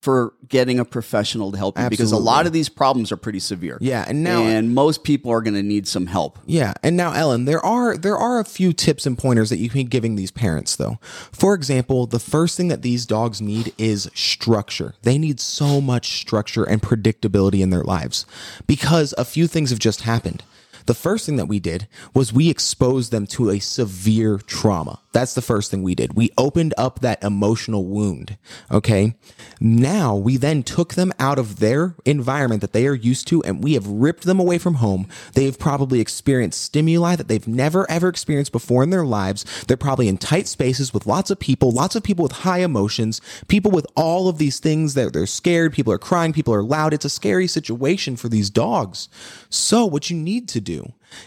[0.06, 3.40] for getting a professional to help you because a lot of these problems are pretty
[3.40, 3.76] severe.
[3.80, 6.38] Yeah, and now- and most people are going to need some help.
[6.46, 9.68] Yeah, and now Ellen, there are there are a few tips and pointers that you
[9.68, 10.98] can be giving these parents though.
[11.32, 14.94] For example, the first thing that these dogs need is structure.
[15.02, 18.26] They need so much structure and predictability in their lives
[18.68, 20.44] because a few things have just happened.
[20.86, 25.00] The first thing that we did was we exposed them to a severe trauma.
[25.12, 26.14] That's the first thing we did.
[26.14, 28.36] We opened up that emotional wound.
[28.70, 29.14] Okay.
[29.60, 33.64] Now we then took them out of their environment that they are used to and
[33.64, 35.08] we have ripped them away from home.
[35.32, 39.44] They've probably experienced stimuli that they've never ever experienced before in their lives.
[39.66, 43.20] They're probably in tight spaces with lots of people, lots of people with high emotions,
[43.48, 46.92] people with all of these things that they're scared, people are crying, people are loud.
[46.92, 49.08] It's a scary situation for these dogs.
[49.48, 50.75] So what you need to do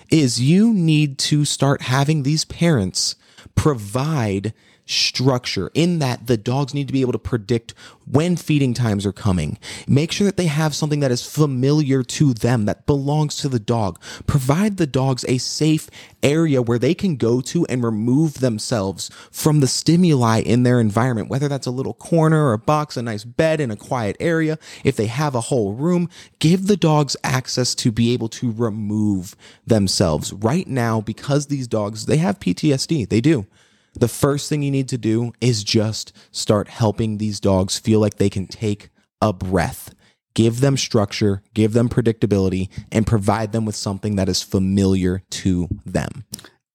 [0.09, 3.15] is you need to start having these parents
[3.55, 4.53] provide
[4.89, 7.73] structure in that the dogs need to be able to predict
[8.05, 9.59] when feeding times are coming.
[9.87, 13.59] Make sure that they have something that is familiar to them, that belongs to the
[13.59, 14.01] dog.
[14.25, 15.89] Provide the dogs a safe
[16.23, 21.29] area where they can go to and remove themselves from the stimuli in their environment,
[21.29, 24.57] whether that's a little corner or a box, a nice bed in a quiet area.
[24.83, 29.35] If they have a whole room, give the dogs access to be able to remove
[29.67, 30.33] themselves.
[30.33, 33.07] Right now, because these dogs, they have PTSD.
[33.07, 33.45] They do.
[33.93, 38.15] The first thing you need to do is just start helping these dogs feel like
[38.15, 38.89] they can take
[39.21, 39.93] a breath.
[40.35, 45.67] Give them structure, give them predictability, and provide them with something that is familiar to
[45.85, 46.23] them.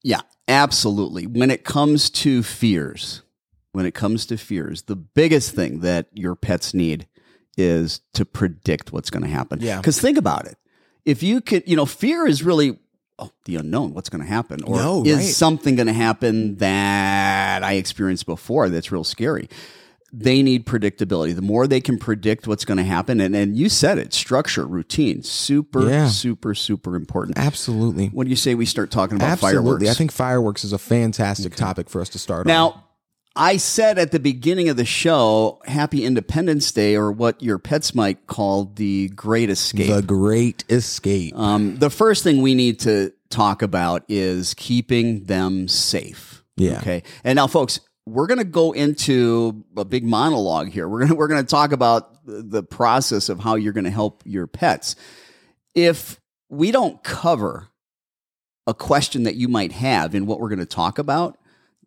[0.03, 1.27] Yeah, absolutely.
[1.27, 3.23] When it comes to fears,
[3.73, 7.07] when it comes to fears, the biggest thing that your pets need
[7.57, 9.61] is to predict what's going to happen.
[9.61, 9.79] Yeah.
[9.79, 10.59] Because think about it.
[11.05, 12.79] If you could, you know, fear is really
[13.19, 14.63] oh, the unknown, what's going to happen?
[14.65, 15.25] Or No, is right.
[15.27, 19.49] something going to happen that I experienced before that's real scary?
[20.17, 21.35] They need predictability.
[21.35, 24.65] The more they can predict what's going to happen, and, and you said it, structure,
[24.65, 26.07] routine, super, Yeah.
[26.07, 27.37] super, super important.
[27.37, 28.09] Absolutely.
[28.09, 29.63] What do you say we start talking about Absolutely.
[29.65, 29.89] fireworks?
[29.91, 32.84] I think fireworks is a fantastic topic for us to start on.
[33.37, 37.95] I said at the beginning of the show, Happy Independence Day, or what your pets
[37.95, 39.93] might call the Great Escape.
[39.93, 41.37] The Great Escape.
[41.37, 46.45] um, the first thing we need to talk about is keeping them safe.
[46.57, 46.79] Yeah.
[46.79, 47.03] Okay.
[47.25, 50.89] And now, folks, we're going to go into a big monologue here.
[50.89, 53.85] We're going to, we're going to talk about the the process of how you're going
[53.85, 54.95] to help your pets.
[55.75, 57.69] If we don't cover
[58.67, 61.37] a question that you might have in what we're going to talk about,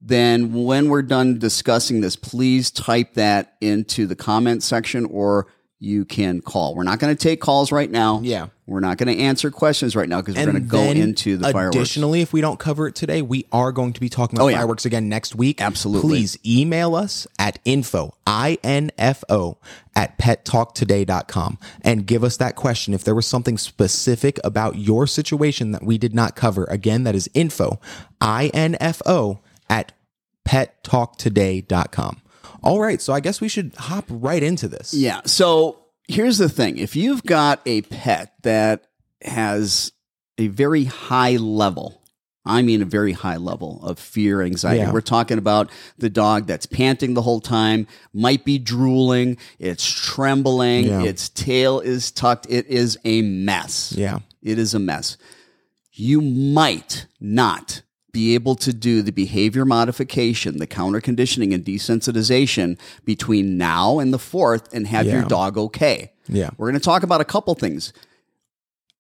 [0.02, 5.48] then when we're done discussing this, please type that into the comment section or
[5.80, 6.74] you can call.
[6.74, 8.20] We're not going to take calls right now.
[8.24, 8.48] Yeah.
[8.66, 11.52] We're not going to answer questions right now because we're going to go into the
[11.52, 11.76] fireworks.
[11.76, 14.48] Additionally, if we don't cover it today, we are going to be talking about Oh,
[14.48, 14.58] yeah.
[14.58, 15.62] fireworks again next week.
[15.62, 16.10] Absolutely.
[16.10, 19.58] Please email us at info, I-N-F-O,
[19.96, 22.94] at pettalktoday.com and give us that question.
[22.96, 27.14] If there was something specific about your situation that we did not cover, again, that
[27.16, 27.80] is info,
[28.20, 29.92] I-N-F-O, at
[30.48, 32.22] pettalktoday.com.
[32.64, 34.94] All right, so I guess we should hop right into this.
[34.94, 35.22] Yeah.
[35.26, 38.88] So here's the thing if you've got a pet that
[39.24, 39.92] has
[40.38, 42.02] a very high level
[42.50, 44.80] I mean a very high level of fear, anxiety.
[44.80, 44.94] Yeah.
[44.94, 50.86] We're talking about the dog that's panting the whole time, might be drooling, it's trembling,
[50.86, 51.04] Yeah.
[51.04, 52.48] its tail is tucked.
[52.50, 53.94] It is a mess.
[53.98, 54.20] Yeah.
[54.42, 55.18] It is a mess.
[55.92, 62.80] You might not be able to do the behavior modification, the counter conditioning and desensitization
[63.06, 66.12] between now and the fourth and have your dog okay.
[66.28, 66.50] Yeah.
[66.58, 67.94] We're going to talk about a couple things.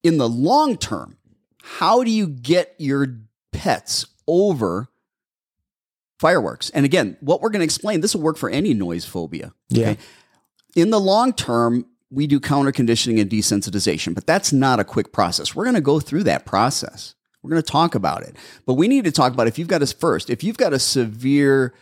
[0.03, 1.17] In the long term,
[1.61, 3.07] how do you get your
[3.51, 4.87] pets over
[6.19, 6.69] fireworks?
[6.71, 9.53] And again, what we're going to explain, this will work for any noise phobia.
[9.69, 9.95] Yeah.
[10.75, 15.11] In the long term, we do counter conditioning and desensitization, but that's not a quick
[15.11, 15.55] process.
[15.55, 17.15] We're going to go through that process.
[17.47, 18.35] We're going to talk about it.
[18.65, 20.79] But we need to talk about if you've got a first, if you've got a
[20.79, 21.73] severe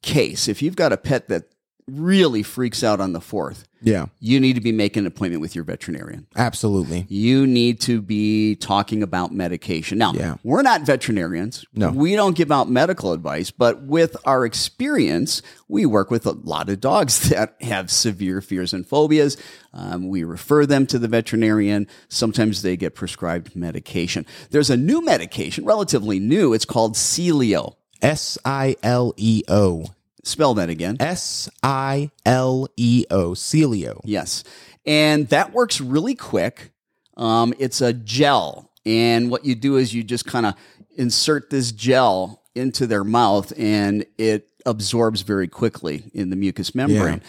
[0.00, 1.44] case, if you've got a pet that
[1.88, 4.06] really freaks out on the fourth, Yeah.
[4.20, 6.26] you need to be making an appointment with your veterinarian.
[6.36, 7.06] Absolutely.
[7.08, 9.98] You need to be talking about medication.
[9.98, 10.36] Now, Yeah.
[10.44, 11.64] we're not veterinarians.
[11.74, 11.90] No.
[11.90, 16.68] We don't give out medical advice, but with our experience, we work with a lot
[16.68, 19.36] of dogs that have severe fears and phobias.
[19.74, 21.88] Um, we refer them to the veterinarian.
[22.08, 24.24] Sometimes they get prescribed medication.
[24.50, 26.52] There's a new medication, relatively new.
[26.52, 27.74] It's called Sileo.
[28.00, 29.86] S I L E O.
[30.24, 30.96] Spell that again.
[31.00, 33.30] S I L E O.
[33.30, 34.00] Sileo.
[34.04, 34.44] Yes.
[34.86, 36.72] And that works really quick.
[37.16, 38.70] Um, it's a gel.
[38.84, 40.54] And what you do is you just kind of
[40.96, 47.22] insert this gel into their mouth and it absorbs very quickly in the mucous membrane.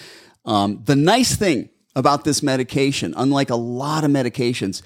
[0.45, 4.81] Um, the nice thing about this medication, unlike a lot of medications,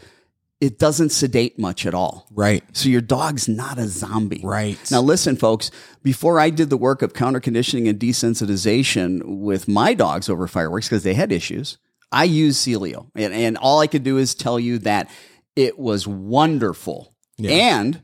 [0.60, 2.28] it doesn't sedate much at all.
[2.32, 2.64] Right.
[2.74, 4.42] So your dog's not a zombie.
[4.44, 4.80] Right.
[4.90, 5.70] Now, listen, folks,
[6.02, 10.88] before I did the work of counter conditioning and desensitization with my dogs over fireworks
[10.88, 11.78] because they had issues,
[12.12, 13.10] I used Sileo.
[13.16, 15.10] And, and all I could do is tell you that
[15.56, 17.16] it was wonderful.
[17.38, 17.52] Yeah.
[17.52, 18.02] And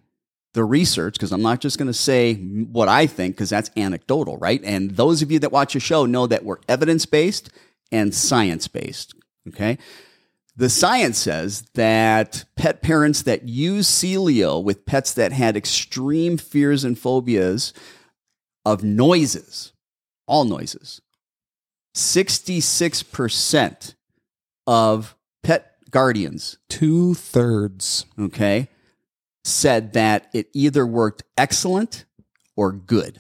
[0.53, 4.37] the research, because I'm not just going to say what I think, because that's anecdotal,
[4.37, 4.61] right?
[4.63, 7.49] And those of you that watch the show know that we're evidence based
[7.91, 9.15] and science based.
[9.47, 9.79] Okay.
[10.55, 16.83] The science says that pet parents that use Sileo with pets that had extreme fears
[16.83, 17.73] and phobias
[18.63, 19.73] of noises,
[20.27, 21.01] all noises,
[21.95, 23.95] 66%
[24.67, 28.05] of pet guardians, Two thirds.
[28.19, 28.69] okay,
[29.43, 32.05] said that it either worked excellent
[32.55, 33.19] or good.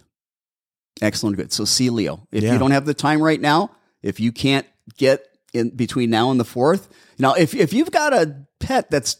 [1.01, 1.51] Excellent, good.
[1.51, 2.53] So Sileo, if Yeah.
[2.53, 4.65] you don't have the time right now, if you can't
[4.97, 6.87] get in between now and the fourth,
[7.23, 9.17] now if if you've got a pet that's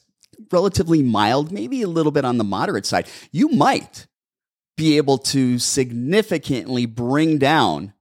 [0.52, 4.08] relatively mild, maybe a little bit on the moderate side, you might
[4.76, 7.94] be able to significantly bring down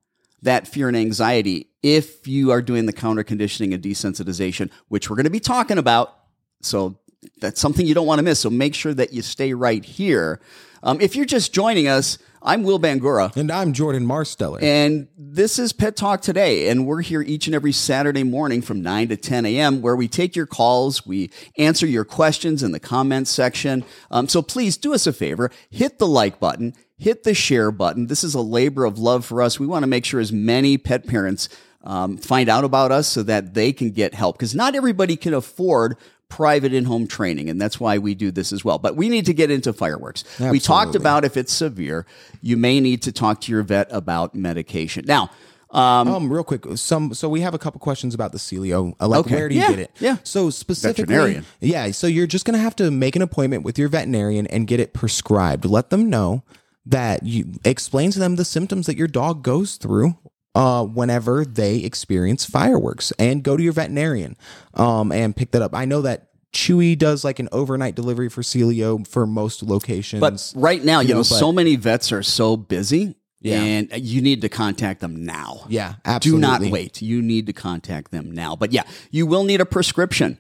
[0.43, 5.17] that fear and anxiety if you are doing the counter conditioning and desensitization, which we're
[5.17, 6.17] going to be talking about.
[6.63, 6.99] So
[7.41, 8.41] that's something you don't want to miss.
[8.41, 10.41] So make sure that you stay right here.
[10.85, 13.37] Um, if you're just joining us, I'm Will Bangura.
[13.37, 14.61] And I'm Jordan Marsteller.
[14.61, 16.69] And this is Pet Talk Today.
[16.71, 20.09] And we're here each and every Saturday morning from 9 to 10 a.m., where we
[20.09, 23.85] take your calls, we answer your questions in the comments section.
[24.11, 28.09] Um, so please do us a favor hit the like button, hit the share button.
[28.09, 29.61] This is a labor of love for us.
[29.61, 31.49] We want to make sure as many pet parents
[31.85, 35.33] um, find out about us so that they can get help because not everybody can
[35.33, 35.97] afford
[36.37, 39.35] private in-home training and that's why we do this as well but we need to
[39.35, 42.07] get into fireworks we talked about if it's severe
[42.41, 45.31] you may need to talk to your vet about medication now
[45.71, 48.93] um, Um, real quick, some so we have a couple questions about the Sileo.
[49.01, 49.35] Uh, like, Okay.
[49.37, 49.91] where do you Yeah, get it?
[50.01, 50.17] yeah.
[50.23, 51.47] So specifically, Veterinarian.
[51.61, 51.91] yeah.
[51.93, 54.93] So you're just gonna have to make an appointment with your veterinarian and get it
[54.93, 55.65] prescribed.
[55.65, 56.43] Let them know
[56.85, 60.17] that you explain to them the symptoms that your dog goes through.
[60.55, 64.37] Uh, whenever they experience fireworks, and go to your veterinarian,
[64.75, 65.75] um, and pick that up.
[65.75, 70.21] I know that Chewy does like an overnight delivery for Sileo for most locations.
[70.21, 73.63] but right now you, you know, know, so many vets are so busy Yeah.
[73.63, 76.37] and you need to contact them now yeah, absolutely.
[76.37, 79.67] do not wait you need to contact them now but yeah you will need a
[79.67, 80.37] prescription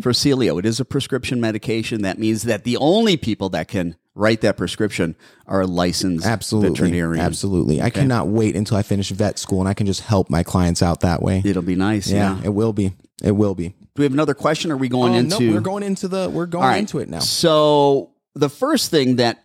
[0.00, 0.58] for Sileo.
[0.58, 2.02] It is a prescription medication.
[2.02, 5.16] That means that the only people that can write that prescription
[5.46, 6.70] are licensed Absolutely.
[6.70, 7.24] veterinarian.
[7.24, 7.82] Absolutely.
[7.82, 10.82] I cannot wait until I finish vet school and I can just help my clients
[10.82, 11.42] out that way.
[11.44, 12.10] It'll be nice.
[12.10, 12.36] Yeah.
[12.38, 12.92] yeah, it will be.
[13.22, 13.68] It will be.
[13.70, 14.70] Do we have another question?
[14.70, 15.40] Or are we going Oh, into?
[15.40, 16.78] no, we're going into the we're going right.
[16.78, 17.20] into it now.
[17.20, 19.43] So the first thing that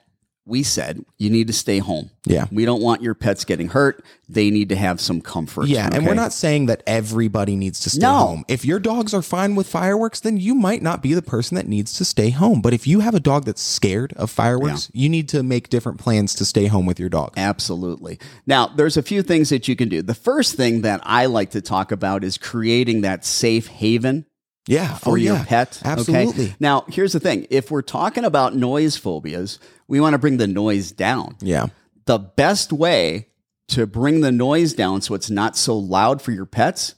[0.50, 2.10] we said, you need to stay home.
[2.26, 2.46] Yeah.
[2.52, 4.04] We don't want your pets getting hurt.
[4.28, 5.68] They need to have some comfort.
[5.68, 8.14] Yeah, and we're not saying that everybody needs to stay No.
[8.14, 8.46] home.
[8.48, 11.68] If your dogs are fine with fireworks, then you might not be the person that
[11.68, 12.62] needs to stay home.
[12.62, 15.98] But if you have a dog that's scared of fireworks, you need to make different
[16.00, 17.34] plans to stay home with your dog.
[17.38, 18.20] Absolutely.
[18.46, 20.02] Now, there's a few things that you can do.
[20.02, 24.26] The first thing that I like to talk about is creating that safe haven
[24.70, 24.94] Yeah.
[24.96, 25.44] for Oh, your yeah.
[25.46, 25.80] pet.
[25.82, 25.90] okay?
[25.92, 26.56] Absolutely.
[26.60, 30.48] Now, here's the thing if we're talking about noise phobias, we want to bring the
[30.48, 31.36] noise down.
[31.42, 31.68] Yeah.
[32.06, 33.28] The best way
[33.70, 36.96] to bring the noise down so it's not so loud for your pets,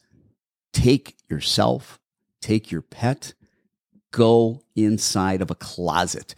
[0.74, 2.00] take yourself,
[2.42, 3.34] take your pet,
[4.12, 6.36] go inside of a closet.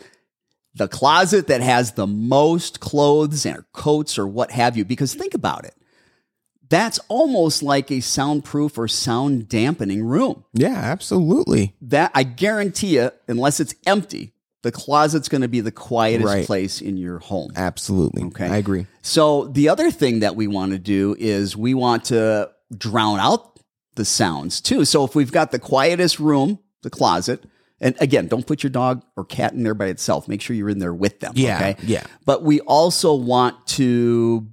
[0.76, 4.86] The closet that has the most clothes or coats or what have you.
[4.86, 5.76] Because think about it.
[6.74, 10.44] That's almost like a soundproof or sound dampening room.
[10.54, 11.76] Yeah, absolutely.
[11.82, 16.46] That I guarantee you, unless it's empty, the closet's going to be the quietest Right.
[16.48, 17.52] place in your home.
[17.56, 18.24] Absolutely.
[18.24, 18.48] Okay.
[18.48, 18.88] I agree.
[19.04, 23.60] So the other thing that we want to do is we want to drown out
[23.96, 24.84] the sounds too.
[24.84, 27.44] So if we've got the quietest room, the closet,
[27.80, 30.28] and again, don't put your dog or cat in there by itself.
[30.28, 31.34] Make sure you're in there with them.
[31.36, 31.58] Yeah.
[31.58, 31.76] Okay.
[31.84, 32.04] Yeah.
[32.26, 34.48] But we also want to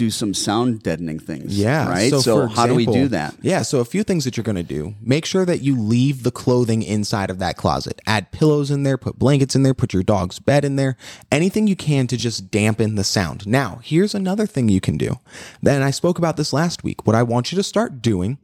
[0.00, 1.58] do some sound deadening things.
[1.58, 1.86] Yeah.
[1.86, 2.10] Right.
[2.10, 3.34] So, for how do we do that?
[3.42, 3.60] Yeah.
[3.60, 4.94] So a few things that you're going to do.
[5.02, 8.00] Make sure that you leave the clothing inside of that closet.
[8.06, 10.96] Add pillows in there, put blankets in there, put your dog's bed in there.
[11.30, 13.46] Anything you can to just dampen the sound.
[13.46, 15.18] Now, here's another thing you can do.
[15.60, 17.06] Then I spoke about this last week.
[17.06, 18.38] What I want you to start doing,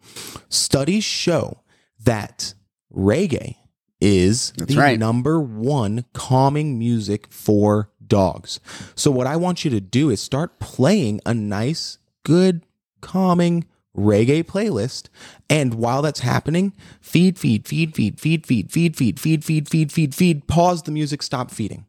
[0.50, 1.62] studies show
[2.04, 2.52] that
[2.94, 3.56] reggae
[3.98, 4.98] is the right.
[4.98, 8.60] number one calming music for dogs.
[8.94, 12.62] So what I want you to do is start playing a nice, good,
[13.00, 13.64] calming
[13.96, 15.08] reggae playlist.
[15.48, 19.92] And while that's happening, feed, feed, feed, feed, feed, feed, feed, feed, feed, feed, feed,
[19.92, 21.86] feed, feed, pause the music, stop feeding.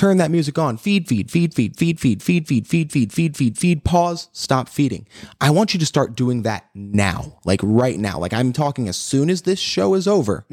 [0.00, 0.78] Turn that music on.
[0.78, 4.70] Feed, feed, feed, feed, feed, feed, feed, feed, feed, feed, feed, feed, feed, pause, stop
[4.70, 5.06] feeding.
[5.42, 8.18] I want you to start doing that now, like right now.
[8.18, 10.46] Like I'm talking as soon as this show is over,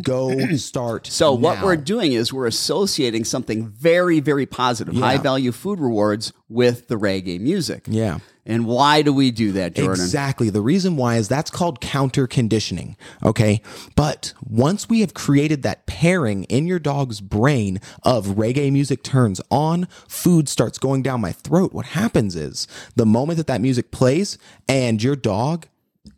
[0.00, 1.06] go start.
[1.08, 1.66] So what now.
[1.66, 6.96] we're doing is we're associating something very, very positive, high value food rewards with the
[6.96, 7.84] reggae music.
[7.86, 8.20] Yeah.
[8.46, 10.04] And why do we do that, Jordan?
[10.04, 10.50] Exactly.
[10.50, 12.96] The reason why is that's called counter conditioning.
[13.22, 13.62] Okay.
[13.96, 19.40] But once we have created that pairing in your dog's brain of reggae music turns
[19.50, 23.90] on, food starts going down my throat, what happens is the moment that that music
[23.90, 24.36] plays
[24.68, 25.66] and your dog,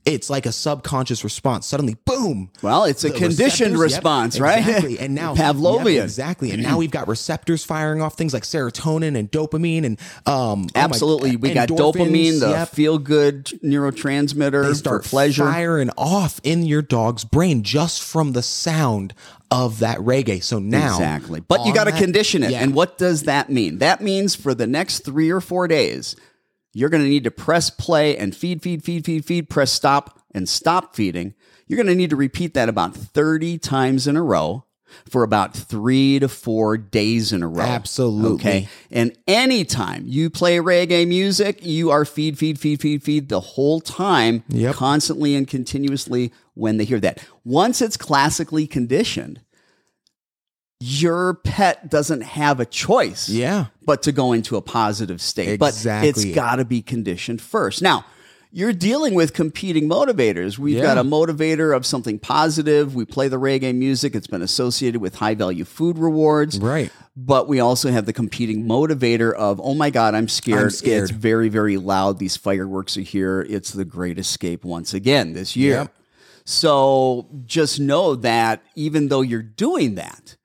[0.06, 1.66] it's like a subconscious response.
[1.66, 2.50] Suddenly, boom.
[2.62, 4.58] Well, it's a conditioned receptors- yep, response, right?
[4.60, 4.98] Exactly.
[5.00, 5.94] And now Pavlovian.
[5.94, 6.52] yep, exactly.
[6.52, 10.56] And now we've got receptors firing off things like serotonin and dopamine and um oh
[10.56, 11.36] my- Absolutely.
[11.36, 15.44] we got dopamine, the yep feel good neurotransmitter they start for pleasure.
[15.44, 19.12] firing off in your dog's brain just from the sound
[19.50, 20.42] of that reggae.
[20.42, 21.40] So now, Exactly.
[21.40, 22.50] But you got to condition it.
[22.50, 22.62] Yeah.
[22.62, 23.78] And what does that mean?
[23.78, 26.16] That means for the next three or four days,
[26.76, 30.20] you're going to need to press play and feed, feed, feed, feed, feed, press stop
[30.34, 31.32] and stop feeding.
[31.66, 34.66] You're going to need to repeat that about 30 times in a row
[35.08, 37.64] for about three to four days in a row.
[37.64, 38.34] Absolutely.
[38.34, 38.68] Okay.
[38.90, 43.80] And anytime you play reggae music, you are feed, feed, feed, feed, feed the whole
[43.80, 44.74] time, Yep.
[44.74, 47.26] constantly and continuously when they hear that.
[47.42, 49.40] Once it's classically conditioned,
[50.80, 55.58] your pet doesn't have a choice yeah, but to go into a positive state.
[55.58, 57.80] But it's got to be conditioned first.
[57.80, 58.04] Now,
[58.52, 60.58] you're dealing with competing motivators.
[60.58, 60.82] We've Yeah.
[60.82, 62.94] got a motivator of something positive.
[62.94, 64.14] We play the reggae music.
[64.14, 66.58] It's been associated with high value food rewards.
[66.58, 66.90] right.
[67.18, 70.64] But we also have the competing motivator of, oh my God, I'm scared.
[70.64, 71.04] I'm scared.
[71.04, 72.18] It's very, very loud.
[72.18, 73.46] These fireworks are here.
[73.48, 75.74] It's the great escape once again this year.
[75.76, 75.94] Yep.
[76.44, 80.36] So just know that even though you're doing that,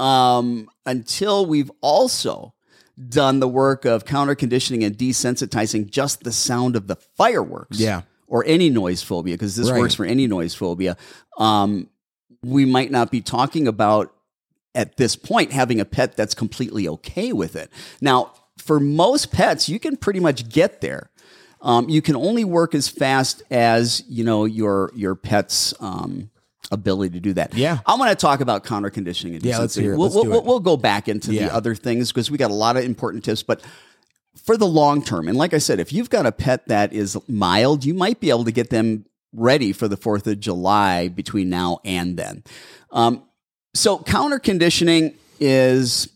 [0.00, 2.54] um, until we've also
[3.08, 8.02] done the work of counter conditioning and desensitizing just the sound of the fireworks Yeah.
[8.26, 9.78] or any noise phobia, because this Right.
[9.80, 10.96] works for any noise phobia,
[11.38, 11.88] um,
[12.42, 14.12] we might not be talking about
[14.74, 17.70] at this point having a pet that's completely okay with it.
[18.00, 21.10] Now, for most pets, you can pretty much get there.
[21.62, 26.30] Um, you can only work as fast as you know your your pet's um,
[26.70, 27.54] ability to do that.
[27.54, 27.78] Yeah.
[27.86, 29.34] I want to talk about counter conditioning.
[29.34, 29.96] And Yeah, let's hear it.
[29.96, 30.44] We'll, Let's we'll, it.
[30.44, 31.46] we'll go back into Yeah.
[31.48, 33.62] the other things because we got a lot of important tips, but
[34.36, 37.18] for the long term, and like I said, if you've got a pet that is
[37.28, 41.50] mild, you might be able to get them ready for the 4th of July between
[41.50, 42.44] now and then.
[42.92, 43.24] Um,
[43.74, 46.08] so, counter conditioning is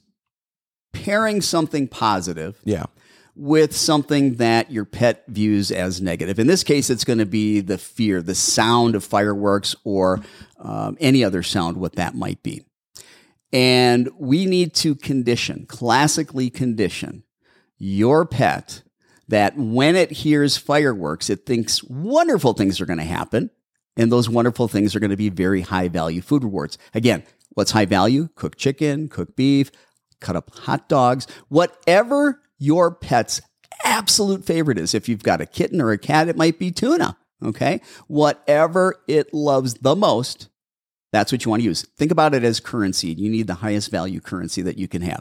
[0.93, 2.85] pairing something positive Yeah.
[3.37, 6.39] With something that your pet views as negative.
[6.39, 10.21] In this case, it's going to be the fear, the sound of fireworks, or
[10.59, 12.65] um, any other sound, what that might be.
[13.53, 17.25] And we need to condition, classically condition
[17.79, 18.83] your pet
[19.29, 23.51] that when it hears fireworks, it thinks wonderful things are going to happen.
[23.97, 26.79] And those wonderful things are going to be very high value food rewards.
[26.95, 28.29] Again, what's high value?
[28.35, 29.71] Cooked chicken, cooked beef,
[30.21, 33.41] cut up hot dogs, whatever your pet's
[33.85, 34.95] absolute favorite is.
[34.95, 37.17] If you've got a kitten or a cat, it might be tuna.
[37.43, 37.81] Okay.
[38.07, 40.49] Whatever it loves the most,
[41.13, 41.83] that's what you want to use.
[41.99, 43.09] Think about it as currency.
[43.09, 45.21] You need the highest value currency that you can have.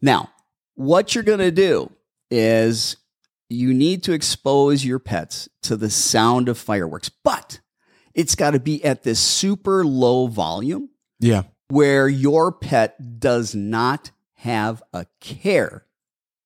[0.00, 0.30] Now,
[0.74, 1.90] what you're going to do
[2.30, 2.96] is
[3.48, 7.60] you need to expose your pets to the sound of fireworks, but
[8.14, 11.44] it's got to be at this super low volume Yeah.
[11.68, 15.85] where your pet does not have a care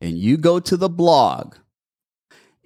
[0.00, 1.56] and you go to the blog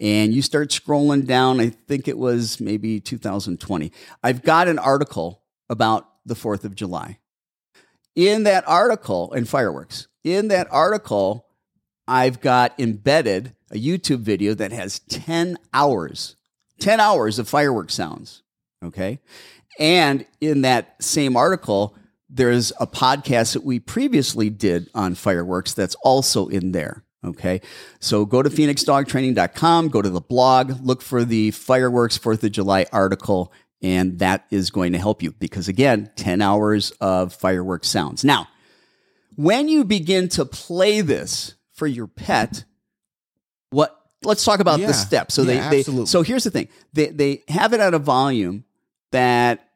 [0.00, 3.90] and you start scrolling down, I think it was maybe 2020,
[4.22, 7.18] I've got an article about the 4th of July.
[8.14, 11.46] In that article, and fireworks, in that article,
[12.06, 16.36] I've got embedded a YouTube video that has 10 hours,
[16.80, 18.42] 10 hours of fireworks sounds.
[18.84, 19.20] Okay.
[19.78, 21.96] And in that same article,
[22.28, 27.04] there's a podcast that we previously did on fireworks that's also in there.
[27.24, 27.60] Okay.
[28.00, 32.86] So go to phoenixdogtraining.com, go to the blog, look for the fireworks 4th of July
[32.92, 33.52] article,
[33.82, 38.24] and that is going to help you because, again, 10 hours of fireworks sounds.
[38.24, 38.48] Now,
[39.36, 42.64] when you begin to play this for your pet,
[43.70, 44.86] what let's talk about Yeah.
[44.88, 45.34] the steps.
[45.34, 46.04] So Yeah, they, absolutely.
[46.04, 46.68] they so here's the thing.
[46.92, 48.64] They they have it at a volume
[49.10, 49.68] that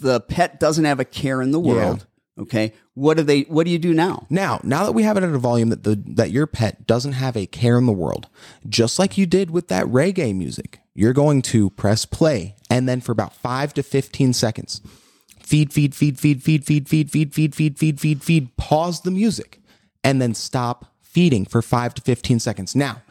[0.00, 1.72] the pet doesn't have a care in the Yeah.
[1.72, 2.06] world.
[2.38, 2.74] Okay.
[2.92, 4.26] What do they what do you do now?
[4.28, 7.12] Now, now that we have it at a volume that the that your pet doesn't
[7.12, 8.28] have a care in the world,
[8.68, 13.00] just like you did with that reggae music, you're going to press play and then
[13.00, 14.80] for about 5 to 15 seconds,
[15.40, 19.10] feed feed feed feed feed feed feed feed feed feed feed feed feed pause the
[19.10, 19.60] music
[20.02, 22.74] and then stop feeding for 5 to 15 seconds.
[22.74, 23.02] Now,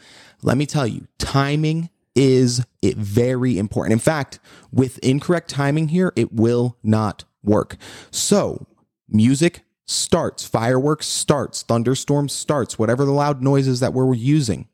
[0.41, 3.93] let me tell you, timing is it very important.
[3.93, 4.39] In fact,
[4.71, 7.77] with incorrect timing here, it will not work.
[8.11, 8.65] So,
[9.09, 14.67] music starts, fireworks starts, thunderstorm starts, whatever the loud noises that we're using.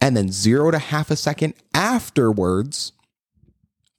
[0.00, 2.92] And then zero to half a second afterwards,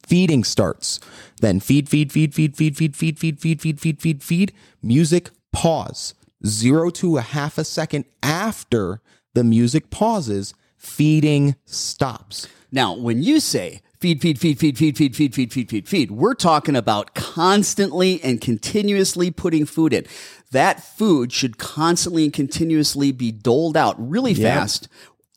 [0.08, 1.00] feeding starts.
[1.42, 5.30] Then feed, feed, feed, feed, feed, feed, feed, feed, feed, feed, feed, feed, feed, music
[5.52, 6.14] pause.
[6.46, 9.02] Zero to a half a second after
[9.34, 12.48] the music pauses, feeding stops.
[12.72, 16.12] Now, when you say feed, feed, feed, feed, feed, feed, feed, feed, feed, feed, feed,
[16.12, 20.06] we're talking about constantly and continuously putting food in.
[20.52, 24.88] That food should constantly and continuously be doled out really fast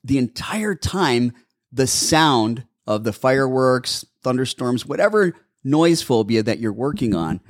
[0.05, 1.33] the entire time
[1.73, 7.41] the sound of the fireworks, thunderstorms, whatever noise phobia that you're working on,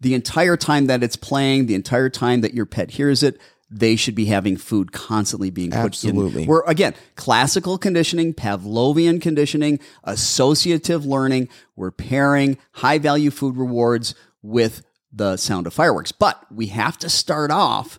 [0.00, 3.96] the entire time that it's playing, the entire time that your pet hears it, they
[3.96, 6.42] should be having food constantly being put Absolutely.
[6.42, 6.48] in.
[6.48, 11.48] We're again classical conditioning, Pavlovian conditioning, associative learning.
[11.74, 17.08] We're pairing high value food rewards with the sound of fireworks, but we have to
[17.08, 17.98] start off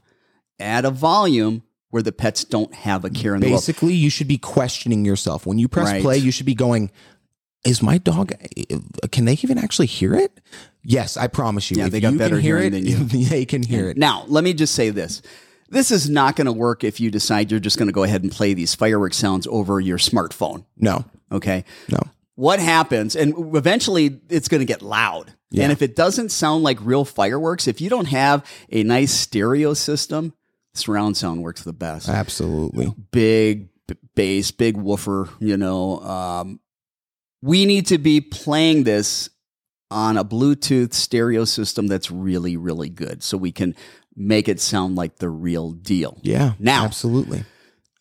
[0.59, 3.61] at a volume where the pets don't have a care in the world.
[3.61, 5.45] Basically, you should be questioning yourself.
[5.45, 6.01] When you press Right.
[6.01, 6.91] play, you should be going,
[7.65, 8.33] is my dog,
[9.11, 10.39] can they even actually hear it?
[10.83, 11.77] Yes, I promise you.
[11.77, 13.25] Yeah, if they got you better can hear hearing it, than you.
[13.29, 13.97] they can hear it.
[13.97, 15.21] Now, let me just say this.
[15.69, 18.21] This is not going to work if you decide you're just going to go ahead
[18.21, 20.65] and play these fireworks sounds over your smartphone.
[20.77, 21.65] No, Okay.
[21.89, 21.99] no.
[22.35, 25.33] What happens, and eventually it's going to get loud.
[25.57, 29.73] And if it doesn't sound like real fireworks, if you don't have a nice stereo
[29.73, 30.33] system,
[30.73, 32.09] surround sound works the best.
[32.09, 32.93] Absolutely.
[33.11, 36.01] Big b- bass, big woofer, you know.
[36.01, 36.59] Um,
[37.45, 39.29] we need to be playing this
[39.91, 43.75] on a Bluetooth stereo system that's really, really good so we can
[44.15, 46.17] make it sound like the real deal.
[46.23, 46.53] Yeah.
[46.57, 47.43] Now- absolutely.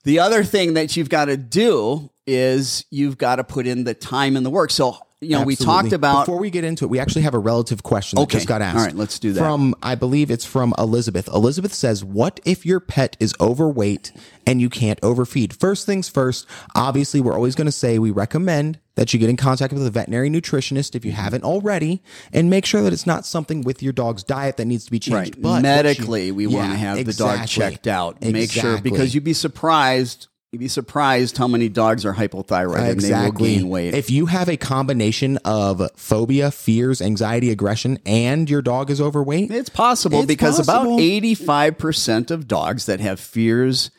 [0.05, 3.93] The other thing that you've got to do is you've got to put in the
[3.93, 4.71] time and the work.
[4.71, 7.39] So, you know, we talked about Before we get into it, we actually have a
[7.39, 8.37] relative question that Okay.
[8.39, 8.79] just got asked.
[8.79, 9.41] All right, let's do that.
[9.41, 11.29] From, I believe it's from Elizabeth.
[11.29, 14.13] Elizabeth says, What if your pet is overweight
[14.47, 15.53] and you can't overfeed?
[15.53, 19.37] First things first, obviously, we're always going to say we recommend that you get in
[19.37, 22.01] contact with a veterinary nutritionist if you haven't already
[22.33, 25.01] and make sure that it's not something with your dog's diet that needs to be
[25.01, 25.15] changed.
[25.35, 28.23] right But medically you- we want to Yeah, have the dog checked out.
[28.23, 30.29] Make sure because you'd be surprised.
[30.55, 33.93] You'd be surprised how many dogs are hypothyroid and they will gain weight.
[33.93, 39.51] If you have a combination of phobia, fears, anxiety, aggression, and your dog is overweight,
[39.51, 40.95] It's possible It's because possible.
[40.95, 43.91] about 85% of dogs that have fears,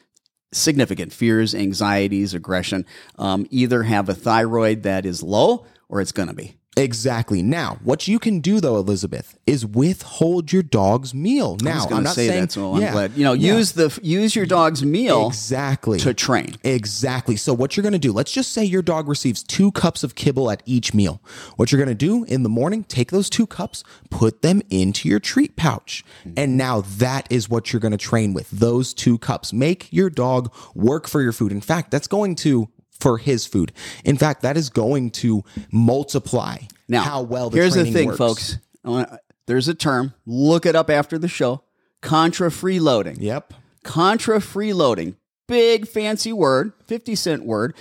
[0.53, 2.85] significant fears, anxieties, aggression,
[3.17, 6.55] um, either have a thyroid that is low or it's going to be.
[6.77, 7.41] Exactly.
[7.41, 11.57] Now, what you can do though, Elizabeth, is withhold your dog's meal.
[11.61, 13.13] Now, I I'm not say saying that, so I'm yeah, glad.
[13.13, 13.55] You know, yeah.
[13.55, 16.55] use the use your dog's meal exactly to train.
[16.63, 17.37] Exactly.
[17.37, 20.15] So what you're going to do, let's just say your dog receives 2 cups of
[20.15, 21.21] kibble at each meal.
[21.55, 25.07] What you're going to do in the morning, take those 2 cups, put them into
[25.07, 26.03] your treat pouch.
[26.21, 26.33] Mm-hmm.
[26.37, 28.49] And now that is what you're going to train with.
[28.49, 29.53] Those 2 cups.
[29.53, 31.51] Make your dog work for your food.
[31.51, 32.69] In fact, that's going to
[33.05, 33.71] for his food.
[34.03, 38.17] In fact, that is going to multiply Now, how well the here's the thing, works.
[38.17, 38.57] folks.
[38.83, 40.15] Wanna- There's a term.
[40.25, 41.61] Look it up after the show.
[42.01, 43.17] Contra freeloading.
[43.19, 43.53] Yep.
[43.83, 45.17] Contra freeloading.
[45.47, 47.75] Big fancy word, 50 cent word.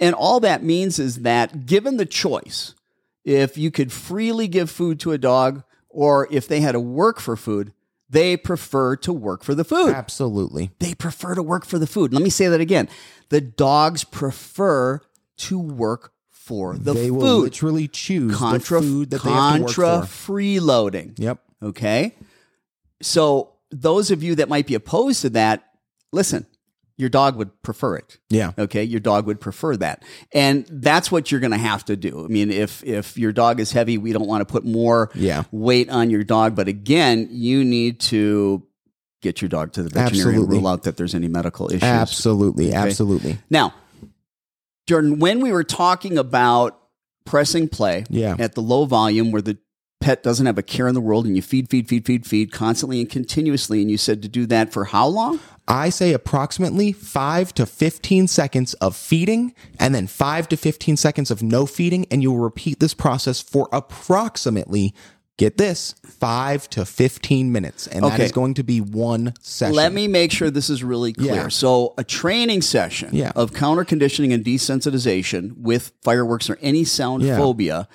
[0.00, 2.74] And all that means is that given the choice,
[3.22, 7.20] if you could freely give food to a dog or if they had to work
[7.20, 7.74] for food,
[8.10, 9.94] they prefer to work for the food.
[9.94, 10.70] Absolutely.
[10.80, 12.12] They prefer to work for the food.
[12.12, 12.88] Let me say that again.
[13.28, 15.00] The dogs prefer
[15.38, 17.00] to work for the food.
[17.00, 20.32] they will literally choose Contra, the food that they have to contra work for.
[20.32, 21.18] freeloading.
[21.18, 21.38] Yep.
[21.62, 22.16] Okay.
[23.00, 25.64] So those of you that might be opposed to that,
[26.12, 26.46] listen,
[27.00, 28.18] your dog would prefer it.
[28.28, 28.52] Yeah.
[28.58, 32.24] Okay, your dog would prefer that, and that's what you're going to have to do.
[32.24, 35.44] I mean, if if your dog is heavy, we don't want to put more Yeah.
[35.50, 36.54] weight on your dog.
[36.54, 38.62] But again, you need to
[39.22, 40.56] get your dog to the veterinarian, Absolutely.
[40.58, 41.82] rule out that there's any medical issues.
[41.82, 42.72] Absolutely.
[42.72, 43.38] Absolutely.
[43.50, 43.74] Now,
[44.86, 46.78] Jordan, when we were talking about
[47.26, 48.36] pressing play Yeah.
[48.38, 49.58] at the low volume where the
[50.00, 52.50] pet doesn't have a care in the world and you feed, feed, feed, feed, feed
[52.50, 55.38] constantly and continuously, and you said to do that for how long?
[55.68, 61.30] I say approximately 5 to 15 seconds of feeding and then 5 to 15 seconds
[61.30, 62.06] of no feeding.
[62.10, 64.94] And you'll repeat this process for approximately,
[65.36, 67.86] get this, 5 to 15 minutes.
[67.86, 68.24] And that Okay.
[68.24, 69.76] is going to be one session.
[69.76, 71.34] Let me make sure this is really clear.
[71.34, 71.48] Yeah.
[71.48, 73.30] So, a training session Yeah.
[73.36, 77.36] of counter conditioning and desensitization with fireworks or any sound Yeah.
[77.36, 77.86] phobia.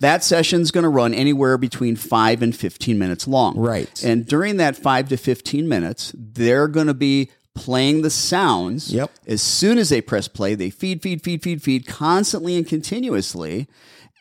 [0.00, 3.56] That session's going to run anywhere between five and 15 minutes long.
[3.58, 4.02] Right.
[4.02, 8.92] And during that five to 15 minutes, they're going to be playing the sounds.
[8.92, 9.10] Yep.
[9.26, 13.68] As soon as they press play, they feed, feed, feed, feed, feed constantly and continuously.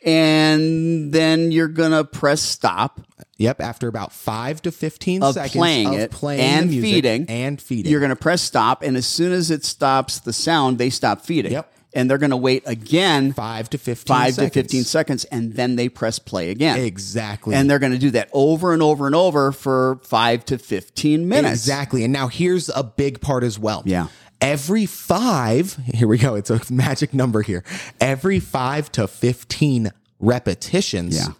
[0.03, 3.01] And then you're going to press stop.
[3.37, 3.61] Yep.
[3.61, 7.89] After about 5 to 15 Of seconds playing of it playing and feeding, and feeding.
[7.89, 8.81] You're going to press stop.
[8.81, 11.53] And as soon as it stops the sound, they stop feeding.
[11.53, 11.71] Yep.
[11.99, 14.53] And they're going to wait again 5 to 15 five seconds.
[14.53, 15.25] to 15 seconds.
[15.25, 16.79] And then they press play again.
[16.79, 17.55] Exactly.
[17.55, 21.27] And they're going to do that over and over and over for five to 15
[21.27, 21.53] minutes.
[21.53, 22.03] Exactly.
[22.05, 23.83] And now here's a big part as well.
[23.85, 24.07] Yeah.
[24.39, 26.35] Every five, here we go.
[26.35, 27.65] It's a magic number here.
[27.99, 31.17] Every five to 15 repetitions.
[31.17, 31.33] Yeah.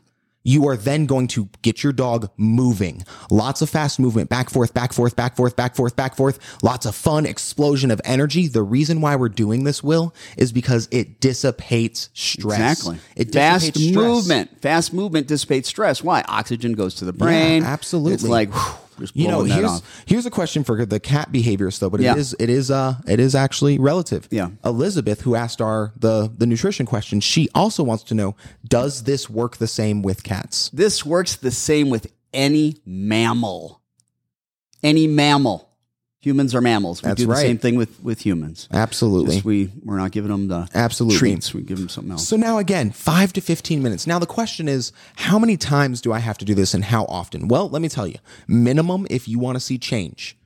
[0.50, 3.04] You are then going to get your dog moving.
[3.30, 6.40] Lots of fast movement, back, forth, back, forth, back, forth, back, forth, back, forth.
[6.64, 8.48] Lots of fun, explosion of energy.
[8.48, 12.80] The reason why we're doing this, Will, is because it dissipates stress.
[12.80, 12.98] Exactly.
[13.16, 14.06] It Fast dissipates stress.
[14.08, 14.60] movement.
[14.60, 16.04] Fast movement dissipates stress.
[16.04, 16.24] Why?
[16.28, 17.62] Oxygen goes to the brain.
[17.64, 18.14] absolutely.
[18.16, 21.90] It's like whew, just You know, here's here's a question for the cat behaviorist though,
[21.90, 22.14] but Yeah.
[22.14, 24.28] it is it is uh it is actually relative.
[24.32, 24.50] Yeah.
[24.66, 28.36] Elizabeth, who asked our the the nutrition question, she also wants to know:
[28.68, 30.70] Does this work the same with cats?
[30.70, 33.82] This works the same with any mammal.
[34.84, 35.69] Any mammal.
[36.22, 37.02] Humans are mammals.
[37.02, 37.42] We That's do the right.
[37.42, 38.68] same thing with, with humans.
[38.74, 39.36] Absolutely.
[39.36, 41.18] Just we we're not giving them the Absolutely.
[41.18, 41.54] treats.
[41.54, 42.28] We give them something else.
[42.28, 44.06] So now again, five to 15 minutes.
[44.06, 47.06] Now the question is, how many times do I have to do this and how
[47.06, 47.48] often?
[47.48, 48.18] Well, let me tell you,
[48.50, 50.38] minimum if you want to see change,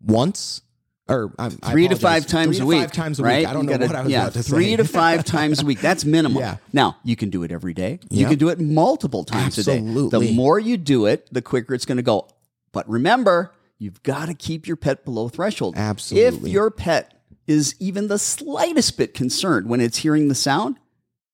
[0.00, 0.62] once
[1.08, 2.80] or I three to five times three a week.
[2.80, 3.38] Five times a right?
[3.40, 3.48] week.
[3.48, 4.76] I don't You know gotta- what I was yeah, about to three say.
[4.76, 5.80] to five times a week.
[5.80, 6.38] That's minimum.
[6.40, 6.56] Yeah.
[6.72, 7.98] Now you can do it every day.
[8.08, 9.78] You can do it multiple times a day.
[9.78, 10.28] Absolutely.
[10.28, 12.28] The more you do it, the quicker it's going to go.
[12.72, 13.52] But remember,
[13.82, 15.74] you've got to keep your pet below threshold.
[15.76, 16.48] Absolutely.
[16.50, 20.78] If your pet is even the slightest bit concerned when it's hearing the sound,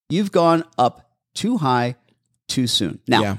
[0.09, 1.97] you've gone up too high
[2.49, 3.01] too soon.
[3.07, 3.37] Now, yeah.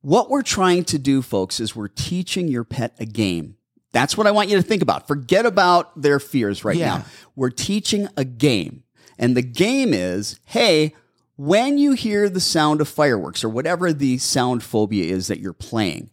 [0.00, 3.56] what we're trying to do, folks, is we're teaching your pet a game.
[3.92, 5.06] That's what I want you to think about.
[5.06, 6.98] Forget about their fears right Yeah.
[6.98, 7.04] now.
[7.36, 8.84] We're teaching a game.
[9.18, 10.94] And the game is hey,
[11.36, 15.52] when you hear the sound of fireworks or whatever the sound phobia is that you're
[15.52, 16.10] playing,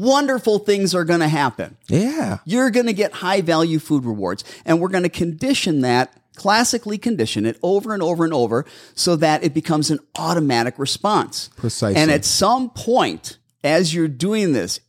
[0.00, 1.76] wonderful things are going to happen.
[1.88, 2.38] Yeah.
[2.44, 4.44] You're going to get high value food rewards.
[4.64, 9.16] And we're going to condition that, classically condition it over and over and over so
[9.16, 11.50] that it becomes an automatic response.
[11.56, 12.00] Precisely.
[12.00, 14.80] And at some point, as you're doing this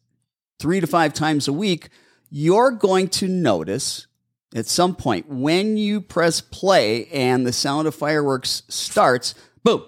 [0.59, 1.89] three to five times a week,
[2.30, 4.07] you're going to notice
[4.55, 9.84] at some point when you press play and the sound of fireworks starts, boom,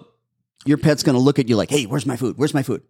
[0.66, 2.36] your pet's going to look at you like, hey, where's my food?
[2.36, 2.82] Where's my food?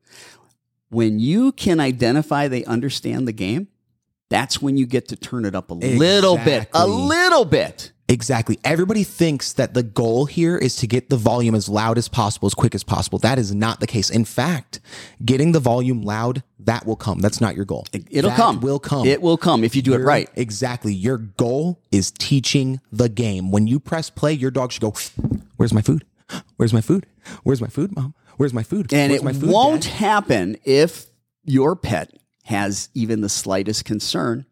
[0.95, 3.67] When you can identify they understand the game,
[4.31, 7.91] that's when you get to turn it up a little bit, a little bit.
[8.09, 8.61] Exactly.
[8.65, 12.47] Everybody thinks that the goal here is to get the volume as loud as possible,
[12.47, 13.19] as quick as possible.
[13.19, 14.09] That is not the case.
[14.09, 14.79] In fact,
[15.25, 17.19] getting the volume loud, that will come.
[17.19, 17.87] That's not your goal.
[17.93, 18.61] It'll That come.
[18.61, 19.07] Will come.
[19.07, 20.29] It will come if you do it right.
[20.37, 20.95] Exactly.
[20.95, 23.51] Your goal is teaching the game.
[23.51, 24.95] When you press play, your dog should go,
[25.57, 26.05] Where's my food?
[26.57, 27.07] Where's my food?
[27.43, 28.15] Where's my food, mom?
[28.37, 28.93] Where's my food?
[28.93, 31.07] And Where's it my food, won't Dad?" happen if
[31.45, 32.11] your pet
[32.45, 34.47] has even the slightest concern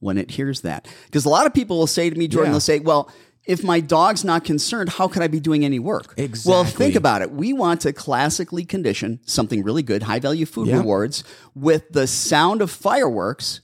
[0.00, 0.86] when it hears that.
[1.06, 2.52] Because a lot of people will say to me, Jordan, Yeah.
[2.54, 3.10] they'll say, well,
[3.46, 6.14] if my dog's not concerned, how could I be doing any work?
[6.16, 6.50] Exactly.
[6.50, 7.30] Well, think about it.
[7.30, 10.78] We want to classically condition something really good, high value food Yeah.
[10.78, 11.22] rewards
[11.54, 13.60] with the sound of fireworks.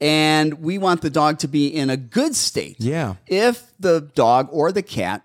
[0.00, 2.76] And we want the dog to be in a good state.
[2.80, 3.14] Yeah.
[3.26, 5.22] If the dog or the cat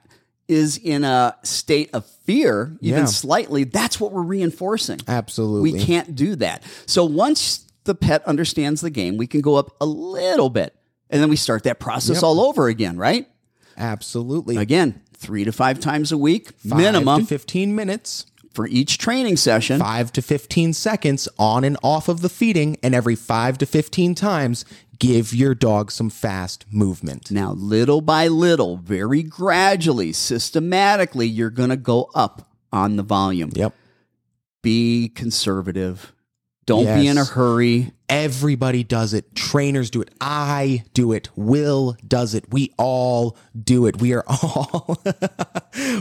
[0.48, 3.06] is in a state of fear, even Yeah.
[3.06, 5.00] slightly, that's what we're reinforcing.
[5.08, 5.74] Absolutely.
[5.74, 6.64] We can't do that.
[6.86, 10.74] So once the pet understands the game, we can go up a little bit.
[11.10, 12.24] And then we start that process Yep.
[12.24, 13.28] all over again, right?
[13.78, 14.58] Absolutely.
[14.58, 18.26] Again, three to five times a week, Five minimum to 15 minutes.
[18.54, 19.80] for each training session.
[19.80, 24.16] five to 15 seconds on and off of the feeding, and every five to 15
[24.16, 24.66] times,
[25.00, 27.32] give your dog some fast movement.
[27.32, 33.52] Now, little by little, very gradually, systematically, you're going to go up on the volume.
[33.54, 33.74] Yep.
[34.62, 36.14] Be conservative.
[36.68, 37.94] Don't be in a hurry.
[38.10, 39.34] Everybody does it.
[39.36, 40.10] Trainers do it.
[40.20, 41.30] I do it.
[41.38, 42.52] Will does it.
[42.52, 44.02] We all do it.
[44.02, 44.98] We are all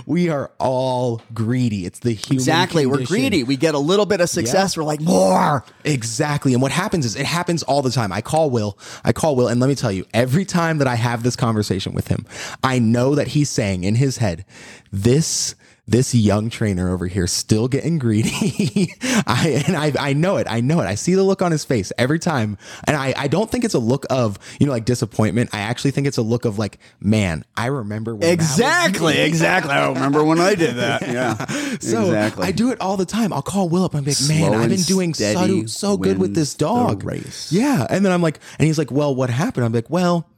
[0.07, 1.87] we are all greedy.
[1.87, 2.85] It's the human Exactly.
[2.85, 3.45] We're greedy.
[3.45, 4.77] We get a little bit of success.
[4.77, 5.65] We're like, more.
[5.85, 6.53] Exactly.
[6.53, 8.13] And what happens is it happens all the time.
[8.13, 8.77] I call Will.
[9.05, 9.47] I call Will.
[9.47, 12.27] And let me tell you, every time that I have this conversation with him,
[12.65, 14.45] I know that he's saying in his head,
[14.91, 15.55] this.
[15.89, 18.93] This young trainer over here still getting greedy.
[19.25, 20.49] I and I I know it.
[20.51, 20.87] I know it.
[20.87, 22.59] I see the look on his face every time.
[22.89, 25.51] And I, I don't think it's a look of, you know, like disappointment.
[25.53, 29.17] I actually think it's a look of like, man, I remember when Exactly.
[29.19, 29.71] Exactly.
[29.71, 31.03] I remember when I did that.
[31.07, 31.37] Yeah.
[31.79, 32.47] So exactly.
[32.47, 33.33] I do it all the time.
[33.33, 36.19] I'll call Will up and be like, man, Slow I've been doing so, so good
[36.19, 37.05] with this dog.
[37.05, 37.53] race.
[37.53, 37.87] Yeah.
[37.89, 39.65] And then I'm like, and he's like, well, what happened?
[39.65, 40.29] I'm like, well,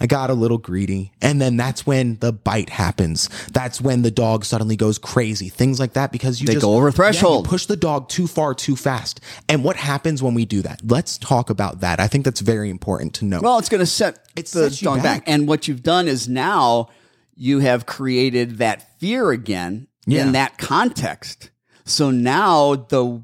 [0.00, 1.12] I got a little greedy.
[1.20, 3.28] And then that's when the bite happens.
[3.52, 5.48] That's when the dog suddenly goes crazy.
[5.50, 7.48] Things like that because you They just go over Yeah, you threshold.
[7.48, 9.20] push the dog too far too fast.
[9.48, 10.80] And what happens when we do that?
[10.84, 12.00] Let's talk about that.
[12.00, 13.40] I think that's very important to know.
[13.42, 15.02] Well, it's going to set It the dog back.
[15.02, 15.22] back.
[15.26, 16.88] And what you've done is now
[17.36, 20.22] you have created that fear again Yeah.
[20.22, 21.50] in that context.
[21.84, 23.22] So now the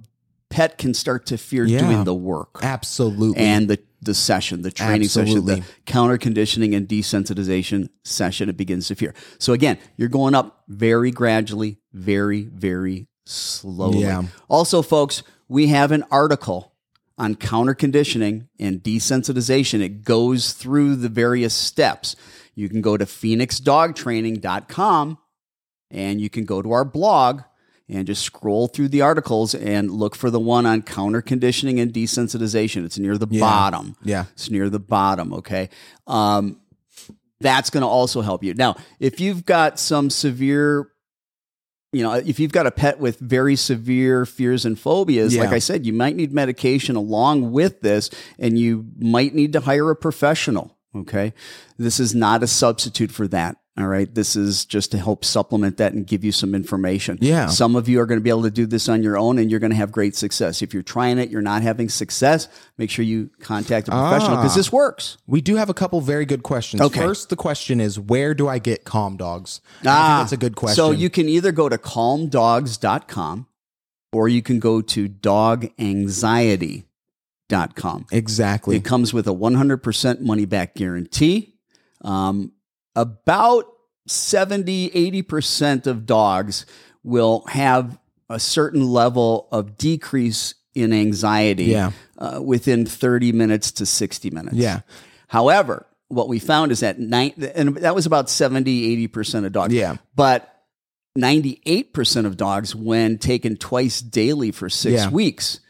[0.51, 1.81] pet can start to fear Yeah.
[1.81, 3.43] doing the work Absolutely.
[3.43, 8.49] and the the session, the training session, the counter conditioning and desensitization session.
[8.49, 9.13] It begins to fear.
[9.39, 14.01] So again, you're going up very gradually, very very slowly.
[14.01, 14.23] Yeah.
[14.49, 16.73] Also, folks, we have an article
[17.19, 19.81] on counter conditioning and desensitization.
[19.81, 22.17] It goes through the various steps.
[22.55, 25.19] You can go to phoenixdogtraining.com
[25.91, 27.43] and you can go to our blog
[27.89, 31.93] and just scroll through the articles and look for the one on counter conditioning and
[31.93, 32.85] desensitization.
[32.85, 33.41] It's near the Yeah.
[33.41, 33.97] bottom.
[34.03, 34.25] Yeah.
[34.33, 35.33] It's near the bottom.
[35.35, 35.69] Okay.
[36.07, 36.59] Um,
[37.41, 38.55] that's going to also help you.
[38.55, 40.89] Now, if you've got some severe,
[41.93, 45.43] you know, if you've got a pet with very severe fears and phobias, Yeah.
[45.43, 49.61] like I said, you might need medication along with this, and you might need to
[49.61, 50.77] hire a professional.
[50.95, 51.35] Okay.
[51.79, 53.59] This is not a substitute for that.
[53.79, 54.13] All right.
[54.15, 57.19] This is just to help supplement that and give you some information.
[57.21, 57.49] Yeah.
[57.49, 59.51] Some of you are going to be able to do this on your own and
[59.51, 60.63] you're going to have great success.
[60.63, 62.49] If you're trying it, you're not having success,
[62.79, 64.57] make sure you contact a professional because Ah.
[64.57, 65.19] this works.
[65.27, 66.81] We do have a couple very good questions.
[66.81, 67.01] Okay.
[67.01, 69.61] First, the question is, where do I get calm dogs?
[69.85, 70.77] I Ah, think that's a good question.
[70.77, 73.47] So you can either go to calmdogs.com
[74.11, 78.07] or you can go to doganxiety.com.
[78.11, 78.77] exactly.
[78.77, 81.57] It comes with a 100% money back guarantee.
[82.03, 82.53] Um,
[82.97, 83.67] about
[84.09, 84.91] 70,
[85.23, 86.67] 80% of dogs
[87.05, 91.93] will have a certain level of decrease in anxiety Yeah.
[92.19, 94.57] uh, within 30 minutes to 60 minutes.
[94.57, 94.81] Yeah.
[95.29, 99.73] However, what we found is that nine, and that was about 70, 80% of dogs.
[99.75, 99.97] Yeah.
[100.15, 100.53] But
[101.19, 105.11] 98% of dogs, when taken twice daily for six Yeah.
[105.11, 105.61] weeks,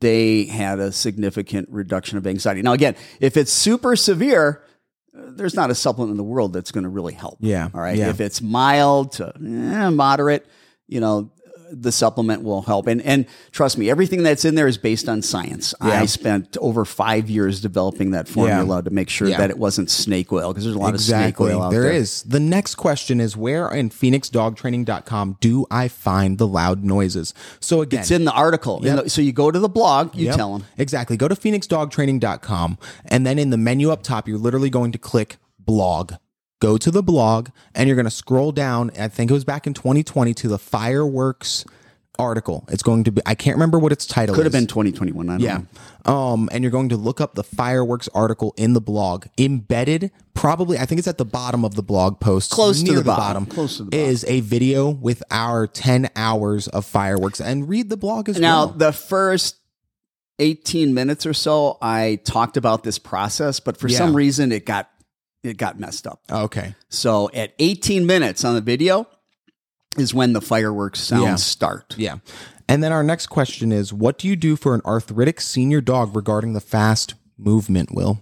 [0.00, 2.62] they had a significant reduction of anxiety.
[2.62, 4.62] Now, again, if it's super severe,
[5.16, 7.38] there's not a supplement in the world that's going to really help.
[7.40, 7.68] Yeah.
[7.72, 7.96] All right.
[7.96, 8.10] Yeah.
[8.10, 10.46] If it's mild to eh, moderate,
[10.86, 11.30] you know,
[11.70, 12.86] the supplement will help.
[12.86, 15.74] And and trust me, everything that's in there is based on science.
[15.82, 16.00] Yeah.
[16.00, 19.38] I spent over five years developing that formula to make sure Yeah.
[19.38, 21.46] that it wasn't snake oil because there's a lot exactly.
[21.50, 21.92] of snake oil out There there.
[21.92, 22.22] is.
[22.22, 27.34] The next question is, where in phoenixdogtraining.com do I find the loud noises?
[27.60, 28.84] So again, It's in the article.
[28.84, 30.36] In the- so you go to the blog, you Yep.
[30.36, 30.66] tell them.
[30.78, 31.16] Exactly.
[31.16, 35.36] Go to phoenixdogtraining.com and then in the menu up top, you're literally going to click
[35.58, 36.12] blog.
[36.60, 38.90] Go to the blog and you're going to scroll down.
[38.98, 41.64] I think it was back in 2020 to the fireworks
[42.18, 42.64] article.
[42.70, 44.38] It's going to be, I can't remember what its title is.
[44.38, 45.28] Could have been 2021.
[45.28, 45.58] I don't Yeah.
[46.06, 46.12] know.
[46.14, 49.26] Um, and you're going to look up the fireworks article in the blog.
[49.36, 52.52] Embedded, probably, I think it's at the bottom of the blog post.
[52.52, 53.44] Close to near the bottom.
[53.44, 54.06] Close to the bottom.
[54.06, 57.38] Is a video with our 10 hours of fireworks.
[57.38, 58.66] And read the blog as Now, well.
[58.70, 59.56] Now the first
[60.38, 63.98] 18 minutes or so, I talked about this process, but for Yeah.
[63.98, 64.88] some reason, it got
[65.46, 66.20] it got messed up.
[66.30, 66.74] Okay.
[66.88, 69.06] So at 18 minutes on the video
[69.98, 71.34] is when the fireworks sounds Yeah.
[71.36, 71.94] start.
[71.96, 72.16] Yeah.
[72.68, 76.14] And then our next question is what do you do for an arthritic senior dog
[76.16, 78.20] regarding the fast movement, Will?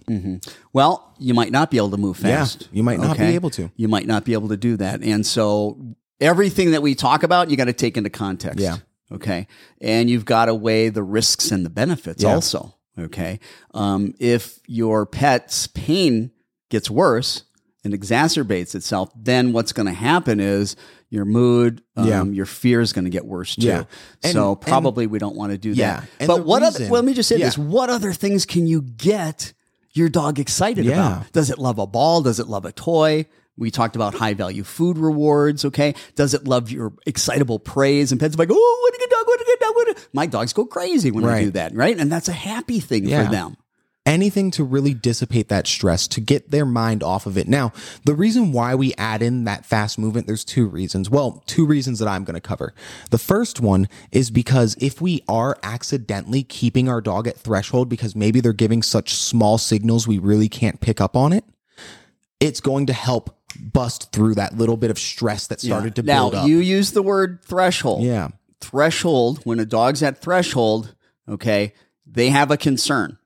[0.73, 2.69] Well, you might not be able to move Yeah, fast.
[2.73, 3.71] you might not be able to.
[3.77, 5.03] You might not be able to do that.
[5.03, 5.79] And so
[6.21, 8.59] everything that we talk about, you got to take into context.
[8.61, 8.79] Yeah.
[9.13, 9.47] Okay.
[9.81, 12.35] And you've got to weigh the risks and the benefits Yeah.
[12.35, 12.75] also.
[12.99, 13.41] Okay.
[13.73, 16.31] Um, if your pet's pain
[16.71, 17.45] gets worse
[17.85, 20.75] and exacerbates itself, then what's going to happen is
[21.11, 22.25] your mood, um, Yeah.
[22.25, 23.67] your fear is going to get worse too.
[23.67, 23.85] Yeah.
[24.23, 26.01] And- so and- probably we don't want to do Yeah.
[26.01, 26.09] that.
[26.21, 27.47] And but what other, well, let me just say Yeah.
[27.47, 27.59] this.
[27.59, 29.53] What other things can you get
[29.93, 31.31] your dog excited about?
[31.33, 32.23] Does it love a ball?
[32.23, 33.27] Does it love a toy?
[33.57, 35.65] We talked about high value food rewards.
[35.65, 35.95] Okay.
[36.17, 38.11] Does it love your excitable praise?
[38.11, 39.97] And pets are like, oh, what a good dog, what a good dog, what a...
[40.13, 41.97] My dogs go crazy when I do that, right?
[41.97, 43.57] And that's a happy thing for them.
[44.07, 47.49] Anything to really dissipate that stress to get their mind off of it.
[47.49, 47.73] Now,
[48.05, 51.09] the reason why we add in that fast movement, there's two reasons.
[51.09, 52.75] Well, two reasons that I'm going to cover.
[53.11, 58.15] The first one is because if we are accidentally keeping our dog at threshold because
[58.15, 61.45] maybe they're giving such small signals we really can't pick up on it,
[62.41, 66.25] it's going to help bust through that little bit of stress that started to now,
[66.25, 66.49] build up.
[66.49, 68.03] you use the word threshold.
[68.03, 68.29] yeah.
[68.61, 70.95] Threshold, when a dog's at threshold,
[71.29, 71.75] okay,
[72.07, 73.19] they have a concern.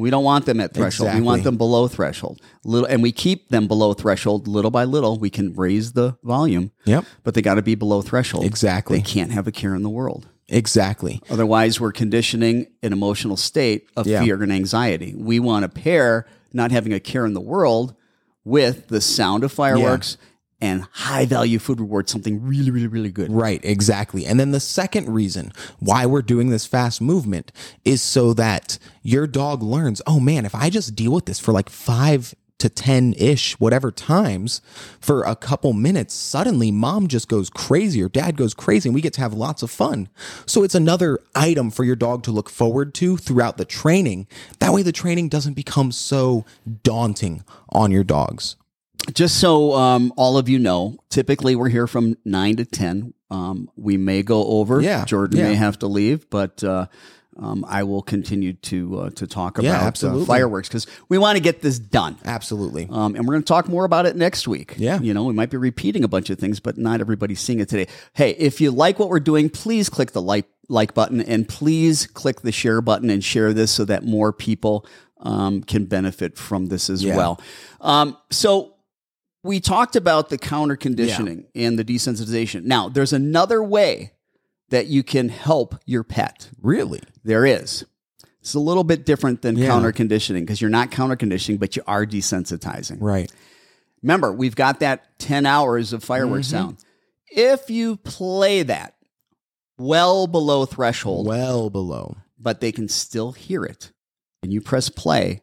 [0.00, 0.02] Yeah.
[0.02, 1.14] We don't want them at threshold.
[1.14, 2.40] We want them below threshold.
[2.64, 5.18] Little, and we keep them below threshold little by little.
[5.18, 7.04] We can raise the volume, Yep.
[7.22, 8.44] but they got to be below threshold.
[8.44, 8.98] Exactly.
[8.98, 10.28] They can't have a care in the world.
[10.48, 11.20] Exactly.
[11.30, 14.22] Otherwise, we're conditioning an emotional state of Yeah.
[14.22, 15.14] fear and anxiety.
[15.16, 17.94] We want to pair not having a care in the world
[18.44, 20.16] with the sound of fireworks
[20.60, 23.32] and high value food reward, something really, really, really good.
[23.32, 24.26] Right, exactly.
[24.26, 27.52] And then the second reason why we're doing this fast movement
[27.84, 31.52] is so that your dog learns, oh man, if I just deal with this for
[31.52, 34.60] like five to 10 ish, whatever times
[35.00, 39.00] for a couple minutes, suddenly mom just goes crazy or dad goes crazy and we
[39.00, 40.08] get to have lots of fun.
[40.46, 44.28] So it's another item for your dog to look forward to throughout the training.
[44.60, 46.44] That way the training doesn't become so
[46.82, 48.56] daunting on your dogs.
[49.12, 53.14] Just so um, all of you know, typically we're here from nine to ten.
[53.30, 54.80] Um, we may go over.
[54.80, 55.48] Yeah, Jordan yeah.
[55.48, 56.86] may have to leave, but uh,
[57.38, 61.36] um, I will continue to uh, to talk Yeah, about uh, fireworks because we want
[61.36, 62.18] to get this done.
[62.24, 62.88] Absolutely.
[62.90, 64.74] Um, and we're going to talk more about it next week.
[64.76, 65.00] Yeah.
[65.00, 67.68] You know, we might be repeating a bunch of things, but not everybody's seeing it
[67.68, 67.90] today.
[68.12, 72.06] Hey, if you like what we're doing, please click the like like button and please
[72.06, 74.86] click the share button and share this so that more people
[75.20, 77.16] um, can benefit from this as Yeah.
[77.16, 77.40] well.
[77.80, 78.74] Um, so
[79.42, 82.64] we talked about the counter conditioning and the desensitization.
[82.64, 84.12] Now, there's another way
[84.68, 86.50] that you can help your pet.
[86.60, 87.00] Really?
[87.24, 87.84] There is.
[88.40, 89.66] It's a little bit different than Yeah.
[89.66, 92.98] counter conditioning because you're not counter conditioning, but you are desensitizing.
[93.00, 93.30] Right.
[94.02, 96.56] Remember, we've got that 10 hours of fireworks Mm-hmm.
[96.56, 96.76] sound.
[97.32, 98.94] If you play that
[99.78, 102.16] well below threshold, Well below.
[102.38, 103.92] but they can still hear it,
[104.42, 105.42] and you press play,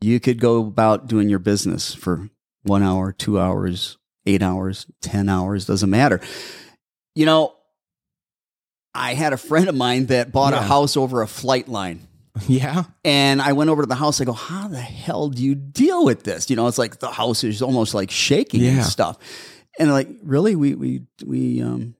[0.00, 2.28] you could go about doing your business for
[2.64, 6.20] one hour, two hours, eight hours, 10 hours, doesn't matter.
[7.14, 7.54] You know,
[8.94, 12.00] I had a friend of mine that bought a house over a flight line.
[12.48, 12.84] Yeah.
[13.04, 14.18] And I went over to the house.
[14.18, 16.48] I go, how the hell do you deal with this?
[16.48, 18.70] You know, it's like the house is almost like shaking Yeah.
[18.70, 19.18] and stuff.
[19.78, 21.94] And like, really, we we we um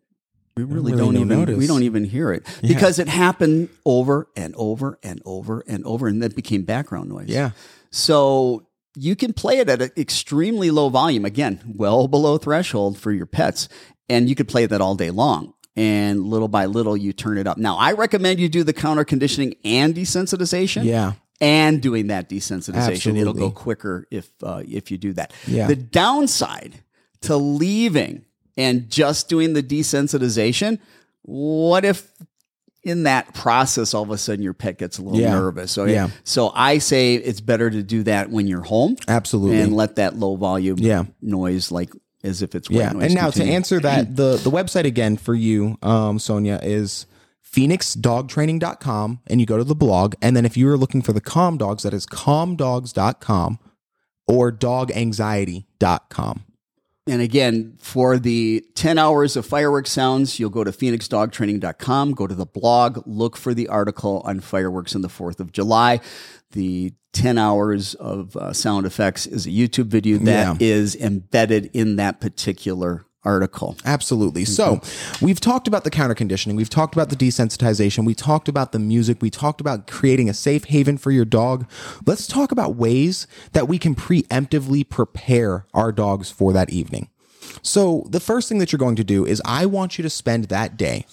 [0.57, 1.59] we really, really don't don't even notice.
[1.59, 2.73] we don't even hear it Yeah.
[2.75, 7.29] because it happened over and over and over and over, and that became background noise.
[7.29, 7.51] Yeah.
[7.91, 8.67] So
[8.97, 13.27] you can play it at an extremely low volume, again, well below threshold for your
[13.27, 13.69] pets,
[14.09, 15.55] and you could play that all day long.
[15.75, 17.57] And little by little, you turn it up.
[17.57, 21.13] Now, I recommend you do the counter conditioning and desensitization Yeah.
[21.41, 23.17] and doing that desensitization.
[23.19, 25.33] It'll go quicker if uh, if you do that.
[25.47, 25.69] Yeah.
[25.69, 26.83] The downside
[27.23, 28.27] to leaving
[28.59, 30.79] and just doing the desensitization,
[31.23, 32.11] what if
[32.85, 35.31] in that process all of a sudden your pet gets a little Yeah.
[35.33, 35.79] nervous?
[35.79, 35.93] Okay?
[35.93, 36.09] Yeah.
[36.25, 39.61] So I say it's better to do that when you're home Absolutely.
[39.61, 41.05] and let that low volume Yeah.
[41.21, 41.93] noise like
[42.25, 42.91] as if it's yeah.
[42.93, 43.05] noise.
[43.05, 43.51] And now continue.
[43.53, 47.07] to answer that, the the website again for you, um, Sonia, is
[47.55, 50.15] phoenixdogtraining.com and you go to the blog.
[50.23, 53.59] And then if you are looking for the calm dogs, that is calmdogs.com.
[54.29, 56.45] or doganxiety.com.
[57.09, 62.35] And again, for the 10 hours of fireworks sounds, you'll go to phoenixdogtraining.com, go to
[62.35, 66.01] the blog, look for the article on fireworks on the 4th of July.
[66.53, 70.67] The 10 hours of uh, sound effects is a YouTube video that Yeah.
[70.67, 73.77] is embedded in that particular article.
[73.85, 74.45] Absolutely.
[74.45, 75.25] So, mm-hmm.
[75.25, 78.79] we've talked about the counter conditioning, we've talked about the desensitization, we talked about the
[78.79, 81.69] music, we talked about creating a safe haven for your dog.
[82.07, 87.09] Let's talk about ways that we can preemptively prepare our dogs for that evening.
[87.63, 90.45] So, the first thing that you're going to do is I want you to spend
[90.45, 91.07] that day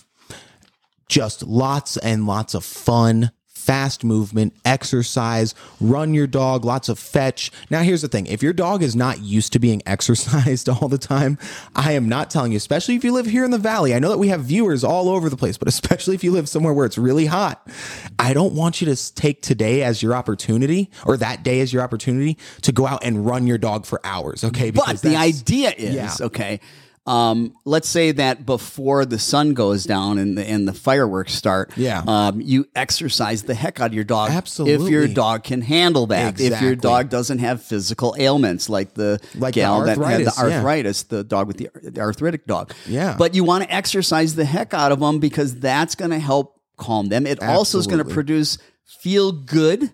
[1.07, 3.31] just lots and lots of fun,
[3.69, 7.51] fast movement, exercise, run your dog, lots of fetch.
[7.69, 10.97] Now, here's the thing if your dog is not used to being exercised all the
[10.97, 11.37] time,
[11.75, 13.93] I am not telling you, especially if you live here in the valley.
[13.93, 16.49] I know that we have viewers all over the place, but especially if you live
[16.49, 17.69] somewhere where it's really hot,
[18.17, 21.83] I don't want you to take today as your opportunity or that day as your
[21.83, 24.71] opportunity to go out and run your dog for hours, okay?
[24.71, 26.15] But the idea is Yeah.
[26.21, 26.59] okay.
[27.05, 31.71] Um, let's say that before the sun goes down and the and the fireworks start,
[31.75, 32.03] Yeah.
[32.05, 34.29] um, you exercise the heck out of your dog.
[34.29, 34.85] Absolutely.
[34.85, 36.39] if your dog can handle that.
[36.39, 40.37] If your dog doesn't have physical ailments like the Like the gal that had the
[40.37, 41.17] arthritis, yeah.
[41.17, 42.73] the dog with the, the arthritic dog.
[42.87, 43.15] Yeah.
[43.17, 46.59] but you want to exercise the heck out of them because that's going to help
[46.77, 47.25] calm them.
[47.25, 48.57] It also is going to produce
[49.01, 49.91] feel good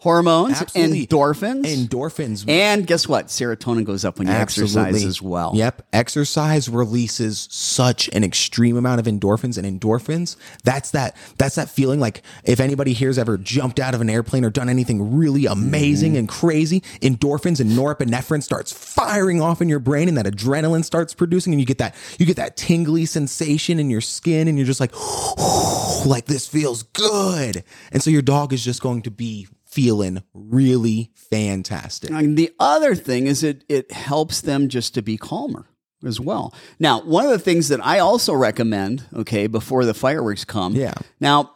[0.00, 1.06] hormones, Absolutely.
[1.08, 2.48] endorphins, endorphins.
[2.48, 3.26] and guess what?
[3.26, 5.52] Serotonin goes up when you exercise as well.
[5.56, 5.86] Yep.
[5.92, 10.36] Exercise releases such an extreme amount of endorphins and endorphins.
[10.62, 14.44] That's that that's that feeling like if anybody here's ever jumped out of an airplane
[14.44, 16.18] or done anything really amazing Mm-hmm.
[16.18, 21.12] and crazy, endorphins and norepinephrine starts firing off in your brain and that adrenaline starts
[21.12, 24.66] producing and you get that you get that tingly sensation in your skin and you're
[24.66, 24.92] just like
[26.06, 27.64] like this feels good.
[27.92, 29.48] And so your dog is just going to be
[29.78, 32.10] feeling really fantastic.
[32.10, 35.66] And the other thing is it it helps them just to be calmer
[36.04, 36.52] as well.
[36.80, 40.74] Now, one of the things that I also recommend, okay, before the fireworks come.
[40.74, 40.94] Yeah.
[41.20, 41.52] Now,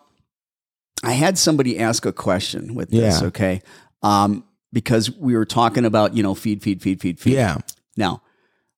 [1.02, 3.26] I had somebody ask a question with this, Yeah.
[3.28, 3.62] okay?
[4.02, 7.34] Um, because we were talking about, you know, feed, feed, feed, feed, feed.
[7.34, 7.58] Yeah.
[7.96, 8.22] Now,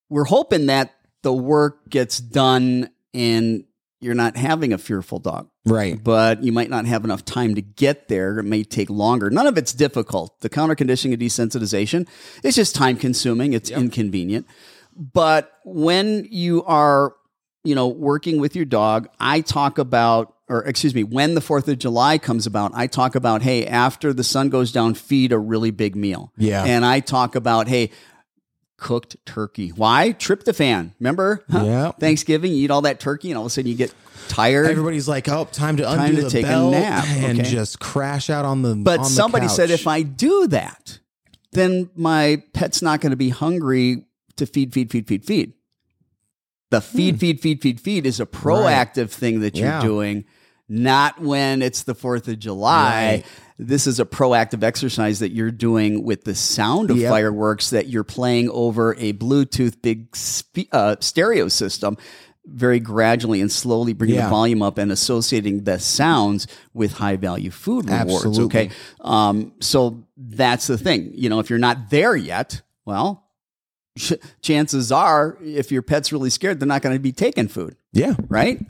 [0.09, 3.65] we're hoping that the work gets done and
[4.01, 6.03] you're not having a fearful dog Right.
[6.03, 8.39] but you might not have enough time to get there.
[8.39, 9.31] It may take longer.
[9.31, 10.41] None of it's difficult.
[10.41, 12.07] The counter conditioning and desensitization
[12.43, 13.55] is just time consuming.
[13.55, 14.47] It's inconvenient.
[14.95, 17.15] But when you are,
[17.65, 21.67] you know, working with your dog, I talk about, or excuse me, when the 4th
[21.69, 25.39] of July comes about, I talk about, hey, after the sun goes down, feed a
[25.39, 26.33] really big meal.
[26.37, 26.63] Yeah.
[26.63, 27.91] And I talk about, hey,
[28.77, 29.69] cooked turkey.
[29.71, 30.13] Why?
[30.13, 30.93] Tryptophan.
[31.01, 31.45] Remember?
[31.51, 31.65] Huh?
[31.65, 31.91] Yeah.
[31.93, 33.95] Thanksgiving, you eat all that turkey and all of a sudden you get
[34.29, 34.67] tired.
[34.67, 37.49] Everybody's like, "Oh, time to undo to the take a nap, and okay.
[37.51, 40.99] just crash out on the." But on the somebody said if I do that,
[41.53, 44.07] then my pet's not going to be hungry
[44.37, 45.53] to feed, feed, feed, feed, feed.
[46.71, 49.75] The feed, feed, feed, feed, feed is a proactive thing that you're Hmm.
[49.77, 49.83] Yeah.
[49.83, 50.25] doing,
[50.69, 53.23] not when it's the 4th of July.
[53.23, 53.25] Right.
[53.59, 57.11] This is a proactive exercise that you're doing with the sound of Yep.
[57.11, 61.97] fireworks that you're playing over a Bluetooth big spe- uh, stereo system
[62.47, 64.25] very gradually and slowly bringing Yeah.
[64.25, 68.27] the volume up and associating the sounds with high value food rewards.
[68.27, 68.45] Absolutely.
[68.45, 68.71] Okay.
[69.01, 71.13] Um, so that's the thing.
[71.15, 73.25] You know, if you're not there yet, well,
[74.43, 78.15] chances are if your pet's really scared, they're not going to be taking food, yeah,
[78.29, 78.61] right?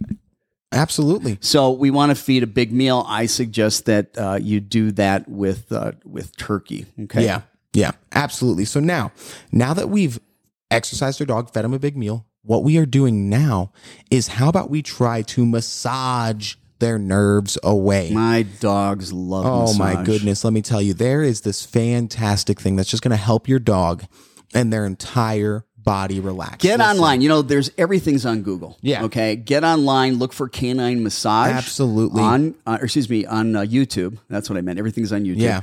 [0.74, 1.38] Absolutely.
[1.40, 3.04] So we want to feed a big meal.
[3.08, 6.86] I suggest that uh, you do that with uh, with turkey.
[7.04, 7.24] Okay.
[7.24, 8.64] Yeah, yeah, absolutely.
[8.64, 9.12] So now,
[9.52, 10.18] now that we've
[10.70, 13.72] exercised our dog, fed him a big meal, what we are doing now
[14.10, 18.10] is how about we try to massage their nerves away?
[18.10, 19.46] My dogs love.
[19.46, 23.10] Oh my goodness, let me tell you, there is this fantastic thing that's just going
[23.10, 24.04] to help your dog
[24.52, 26.56] and their entire body relax.
[26.56, 27.20] Get Listen, online.
[27.20, 28.78] You know, there's everything's on Google.
[28.80, 29.04] Yeah.
[29.04, 29.36] Okay.
[29.36, 30.18] Get online.
[30.18, 31.52] Look for canine massage.
[31.52, 32.22] Absolutely.
[32.22, 34.18] On, uh, or excuse me, on uh, YouTube.
[34.28, 34.78] That's what I meant.
[34.78, 35.38] Everything's on YouTube.
[35.38, 35.60] Yeah.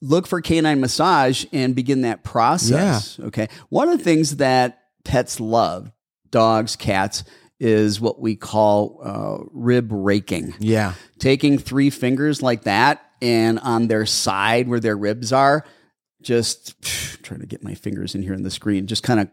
[0.00, 3.18] Look for canine massage and begin that process.
[3.18, 3.26] Yeah.
[3.26, 3.48] Okay.
[3.68, 5.90] One of the things that pets love,
[6.30, 7.24] dogs, cats,
[7.58, 10.54] is what we call uh, rib raking.
[10.58, 15.64] Yeah, Taking three fingers like that and on their side where their ribs are,
[16.26, 16.74] just
[17.22, 19.28] trying to get my fingers in here in the screen, just kind of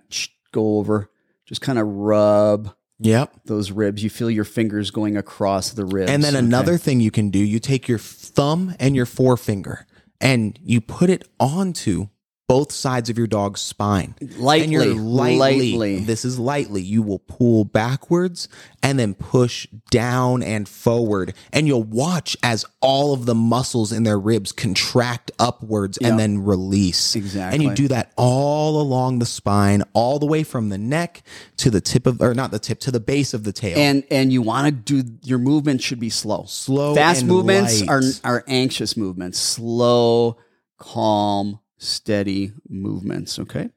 [0.51, 1.09] go over,
[1.45, 3.33] just kind of rub yep.
[3.45, 4.03] those ribs.
[4.03, 6.11] You feel your fingers going across the ribs.
[6.11, 6.45] And then okay?
[6.45, 9.85] another thing you can do, you take your thumb and your forefinger
[10.21, 12.07] and you put it onto
[12.53, 14.13] both sides of your dog's spine.
[14.37, 15.99] Lightly, lightly, lightly.
[16.01, 16.83] This is lightly.
[16.83, 18.47] You will pull backwards
[18.83, 21.33] and then push down and forward.
[21.51, 26.45] And you'll watch as all of the muscles in their ribs contract upwards and then
[26.45, 27.15] release.
[27.15, 27.55] Exactly.
[27.55, 31.23] And you do that all along the spine, all the way from the neck
[31.57, 33.79] to the tip of, or not the tip, to the base of the tail.
[33.79, 36.45] and and you want to do your movement should be slow.
[36.45, 37.89] Slow Fast movements light.
[37.89, 39.39] are are anxious movements.
[39.39, 40.37] Slow,
[40.77, 43.39] calm, steady movements.
[43.39, 43.69] Okay.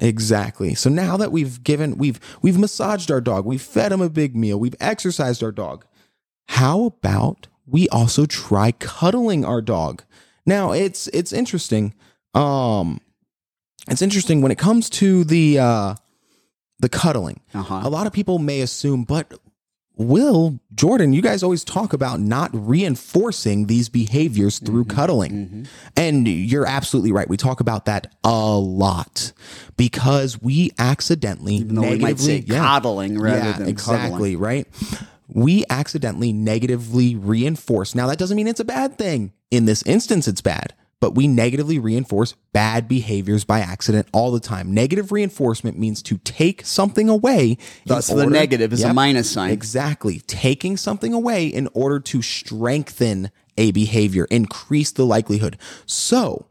[0.00, 0.74] Exactly.
[0.74, 4.34] So now that we've given we've we've massaged our dog, we've fed him a big
[4.34, 5.84] meal, we've exercised our dog.
[6.48, 10.02] How about we also try cuddling our dog?
[10.44, 11.94] Now, it's it's interesting.
[12.34, 13.00] Um
[13.88, 15.94] it's interesting when it comes to the uh
[16.80, 17.40] the cuddling.
[17.54, 17.82] Uh-huh.
[17.84, 19.32] A lot of people may assume, but
[19.96, 24.96] Will, Jordan, you guys always talk about not reinforcing these behaviors through Mm-hmm.
[24.96, 25.68] cuddling.
[25.96, 27.28] And you're absolutely right.
[27.28, 29.32] We talk about that a lot
[29.76, 32.62] because we accidentally Even though we might say negatively- yeah.
[32.62, 34.38] coddling rather Yeah, than exactly, cuddling.
[34.38, 34.66] right?
[35.28, 37.94] We accidentally negatively reinforce.
[37.94, 39.32] Now that doesn't mean it's a bad thing.
[39.50, 40.74] In this instance it's bad,
[41.04, 44.72] but we negatively reinforce bad behaviors by accident all the time.
[44.72, 47.58] Negative reinforcement means to take something away.
[47.84, 49.50] Thus, the negative is a minus sign.
[49.50, 50.20] Exactly.
[50.20, 55.58] Taking something away in order to strengthen a behavior, increase the likelihood.
[55.84, 56.46] So,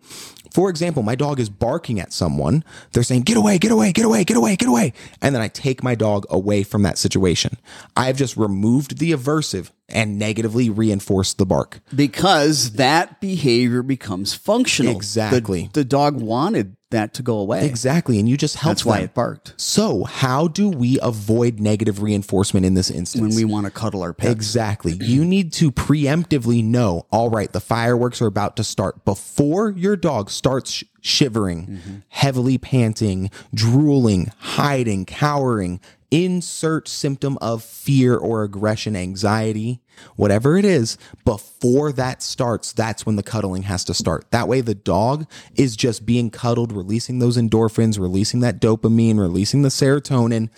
[0.53, 2.63] for example, my dog is barking at someone.
[2.91, 4.93] They're saying, get away, get away, get away, get away, get away.
[5.19, 7.57] And then I take my dog away from that situation.
[7.97, 11.79] I've just removed the aversive and negatively reinforced the bark.
[11.93, 14.95] because that behavior becomes functional.
[14.95, 15.63] Exactly.
[15.73, 17.67] The, the dog wanted that to go away.
[17.67, 18.17] Exactly.
[18.17, 19.05] And you just help That's why them.
[19.05, 19.53] it barked.
[19.57, 23.21] So, how do we avoid negative reinforcement in this instance?
[23.21, 24.31] When we want to cuddle our pets.
[24.31, 24.93] Exactly.
[24.93, 29.95] You need to preemptively know, all right, the fireworks are about to start before your
[29.95, 31.95] dog starts sh- shivering, mm-hmm.
[32.09, 35.79] heavily panting, drooling, hiding, cowering.
[36.13, 39.81] Insert symptom of fear or aggression, anxiety,
[40.15, 40.95] whatever it is,
[41.25, 44.29] before that starts, that's when the cuddling has to start.
[44.29, 49.63] That way, the dog is just being cuddled, releasing those endorphins, releasing that dopamine, releasing
[49.63, 50.51] the serotonin,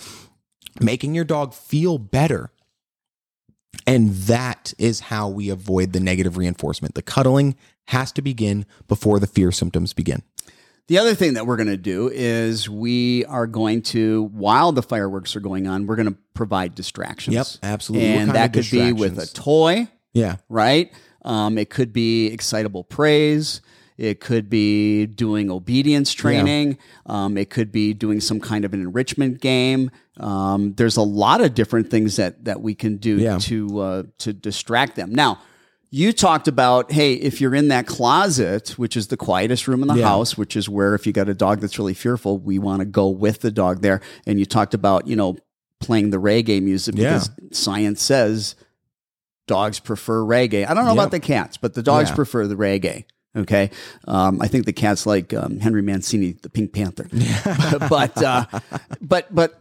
[0.81, 2.51] making your dog feel better.
[3.87, 6.95] And that is how we avoid the negative reinforcement.
[6.95, 7.55] The cuddling
[7.87, 10.21] has to begin before the fear symptoms begin.
[10.87, 14.83] The other thing that we're going to do is we are going to, while the
[14.83, 17.33] fireworks are going on, we're going to provide distractions.
[17.35, 18.09] Yep, absolutely.
[18.09, 20.35] And that could be with a toy, Yeah.
[20.47, 20.91] right?
[21.23, 23.61] Um, it could be excitable praise.
[23.97, 26.77] It could be doing obedience training.
[27.07, 29.89] Um, it could be doing some kind of an enrichment game.
[30.17, 33.37] Um, there's a lot of different things that that we can do Yeah.
[33.39, 35.15] to uh, to distract them.
[35.15, 35.39] Now,
[35.91, 39.87] you talked about hey, if you're in that closet, which is the quietest room in
[39.87, 40.07] the Yeah.
[40.09, 42.85] house, which is where if you got a dog that's really fearful, we want to
[42.85, 44.01] go with the dog there.
[44.25, 45.37] And you talked about you know
[45.79, 47.13] playing the reggae music Yeah.
[47.13, 48.55] because science says
[49.47, 50.67] dogs prefer reggae.
[50.67, 50.99] I don't know Yep.
[50.99, 52.15] about the cats, but the dogs Yeah.
[52.15, 53.03] prefer the reggae.
[53.37, 53.69] Okay,
[54.07, 57.07] um, I think the cats like um, Henry Mancini, the Pink Panther.
[57.89, 58.45] but uh,
[59.01, 59.59] but but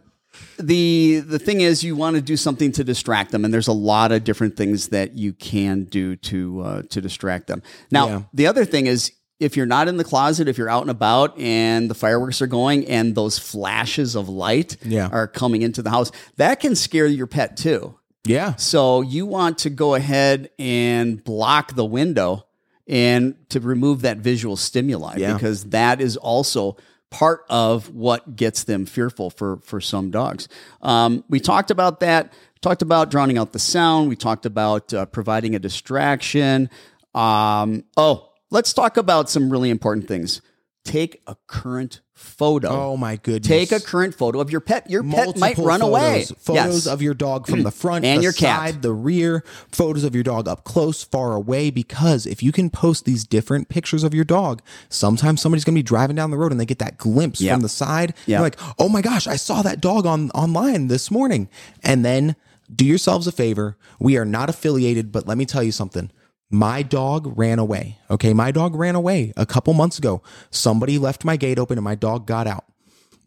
[0.59, 3.73] the the thing is, you want to do something to distract them, and there's a
[3.73, 7.61] lot of different things that you can do to uh, to distract them.
[7.91, 8.21] Now, Yeah.
[8.33, 9.11] the other thing is.
[9.37, 12.47] If you're not in the closet, if you're out and about and the fireworks are
[12.47, 15.09] going and those flashes of light Yeah.
[15.11, 17.95] are coming into the house, that can scare your pet too.
[18.25, 18.55] Yeah.
[18.55, 22.45] So you want to go ahead and block the window
[22.87, 25.33] and to remove that visual stimuli Yeah.
[25.33, 26.77] because that is also
[27.15, 30.49] part of what gets them fearful for for some dogs.
[30.81, 32.33] Um, we talked about that.
[32.59, 34.09] Talked about drowning out the sound.
[34.09, 36.69] We talked about uh, providing a distraction.
[37.13, 40.41] Um, oh, let's talk about some really important things.
[40.83, 42.69] Take a current photo.
[42.69, 43.47] Oh my goodness.
[43.47, 44.89] Take a current photo of your pet.
[44.89, 46.23] Your pet might Multiple run away.
[46.23, 46.37] photos.
[46.43, 46.87] Photos Yes.
[46.87, 48.81] of your dog from the front And the your cat.
[48.81, 51.69] the rear, photos of your dog up close, far away.
[51.69, 55.83] Because if you can post these different pictures of your dog, sometimes somebody's gonna be
[55.83, 57.53] driving down the road and they get that glimpse Yeah.
[57.53, 58.13] from the side.
[58.25, 58.37] Yeah.
[58.37, 61.49] They're like, oh my gosh, I saw that dog on online this morning.
[61.83, 62.35] And then
[62.73, 63.77] do yourselves a favor.
[63.99, 66.09] We are not affiliated, but let me tell you something.
[66.55, 67.97] My dog ran away.
[68.09, 68.33] Okay.
[68.33, 70.21] My dog ran away a couple months ago.
[70.51, 72.65] Somebody left my gate open and my dog got out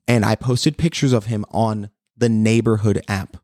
[0.07, 3.37] and I posted pictures of him on the neighborhood app.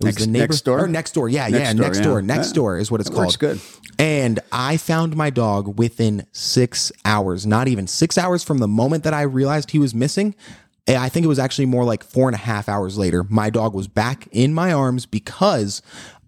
[0.00, 0.84] It was Next- the neighbor, Next Door?
[0.84, 2.04] or next door, yeah, Next yeah, Door, next yeah.
[2.04, 2.52] door, next Yeah.
[2.54, 3.38] door is what it's That called.
[3.38, 3.60] good.
[3.98, 9.04] And I found my dog within six hours, not even six hours from the moment
[9.04, 10.34] that I realized he was missing.
[10.88, 13.24] Eh, I think it was actually more like four and a half hours later.
[13.28, 15.80] My dog was back in my arms because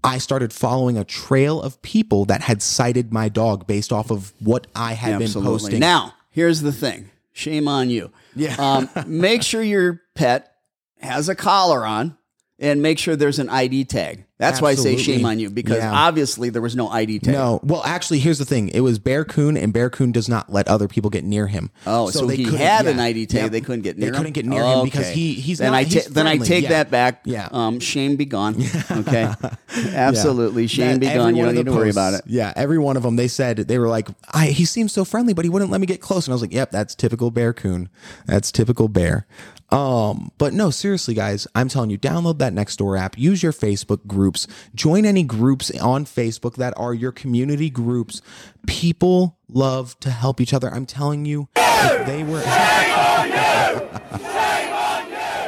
[0.05, 4.35] I started following a trail of people that had sighted my dog based off of
[4.39, 5.53] what I had been Absolutely.
[5.53, 5.81] posting.
[5.81, 7.11] Now, here's the thing.
[7.33, 8.13] Shame on you.
[8.37, 8.55] Yeah.
[8.59, 10.55] Um, make sure your pet
[11.01, 12.17] has a collar on
[12.59, 14.27] and make sure there's an ID tag.
[14.51, 15.93] That's why I say shame on you because Yeah.
[15.93, 17.35] obviously there was no ID tag.
[17.35, 18.69] No, well, actually, here's the thing.
[18.69, 21.71] It was Bear Coon, and Bear Coon does not let other people get near him.
[21.87, 23.41] Oh, so, they he had an yeah, ID tag.
[23.43, 23.49] yeah.
[23.49, 24.16] They couldn't get They near him.
[24.16, 25.15] couldn't get near him because Okay.
[25.15, 25.79] he he's then not.
[25.79, 26.69] I ta- he's then I take yeah.
[26.71, 27.21] that back.
[27.25, 27.49] Yeah.
[27.51, 28.57] Um, shame be gone.
[28.91, 29.33] Okay.
[29.93, 31.37] Absolutely, shame That- be gone.
[31.37, 32.23] You don't need to worry about it.
[32.27, 33.16] Yeah, every one of them.
[33.16, 35.87] They said they were like, I, he seems so friendly, but he wouldn't let me
[35.87, 36.27] get close.
[36.27, 37.89] And I was like, Yep, that's typical Bear Coon.
[38.27, 39.27] That's typical Bear.
[39.71, 43.19] Um, but no, seriously, guys, I'm telling you, download that Nextdoor app.
[43.19, 44.47] Use your Facebook groups.
[44.74, 48.20] Join any groups on Facebook that are your community groups.
[48.66, 50.69] People love to help each other.
[50.73, 52.43] I'm telling you, if they were.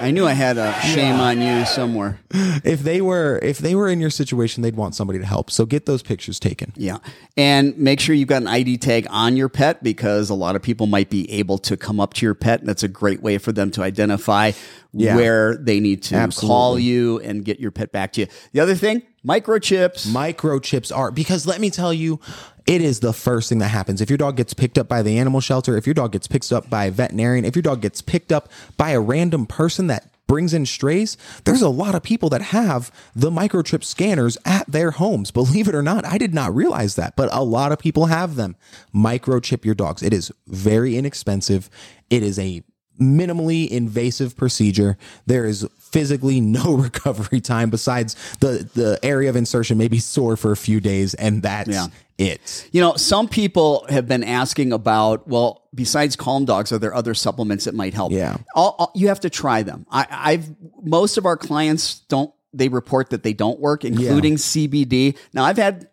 [0.00, 2.18] I knew I had a shame on you somewhere.
[2.64, 5.64] if they were if they were in your situation they'd want somebody to help so
[5.64, 6.98] get those pictures taken Yeah.
[7.36, 10.62] And make sure you've got an ID tag on your pet because a lot of
[10.62, 12.60] people might be able to come up to your pet.
[12.60, 14.52] And that's a great way for them to identify
[14.92, 15.16] Yeah.
[15.16, 16.48] where they need to Absolutely.
[16.54, 18.26] call you and get your pet back to you.
[18.52, 20.06] The other thing, microchips.
[20.08, 22.20] microchips are because let me tell you
[22.66, 24.00] it is the first thing that happens.
[24.00, 26.52] If your dog gets picked up by the animal shelter if your dog gets picked
[26.52, 30.10] up by a veterinarian if your dog gets picked up by a random person that
[30.26, 34.92] brings in strays there's a lot of people that have the microchip scanners at their
[34.92, 35.30] homes.
[35.30, 38.34] Believe it or not i did not realize that but a lot of people have
[38.34, 38.56] them.
[38.94, 40.02] Microchip your dogs.
[40.02, 41.70] It is very inexpensive.
[42.10, 42.62] It is a
[43.00, 44.96] minimally invasive procedure.
[45.26, 50.36] There is physically no recovery time besides the the area of insertion may be sore
[50.36, 51.86] for a few days and that's Yeah.
[52.18, 52.68] it.
[52.72, 57.14] You know, some people have been asking about, well, besides calm dogs, are there other
[57.14, 58.12] supplements that might help?
[58.12, 58.36] Yeah.
[58.54, 59.86] All, all- you have to try them.
[59.90, 60.48] I, I've,
[60.82, 65.16] most of our clients don't, they report that they don't work, including CBD.
[65.34, 65.88] Now I've had,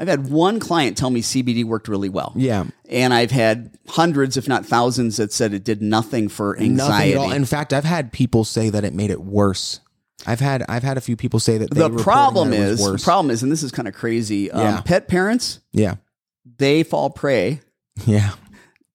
[0.00, 2.32] I've had one client tell me CBD worked really well.
[2.34, 2.64] Yeah.
[2.88, 7.12] And I've had hundreds, if not thousands, that said it did nothing for Nothing anxiety.
[7.12, 7.32] at all.
[7.32, 9.80] In fact, I've had people say that it made it worse.
[10.26, 12.98] I've had I've had a few people say that they the problem that is, the
[12.98, 14.50] problem is, and this is kind of crazy.
[14.50, 15.96] Um, Pet parents, yeah.
[16.56, 17.60] they fall prey
[18.06, 18.32] Yeah.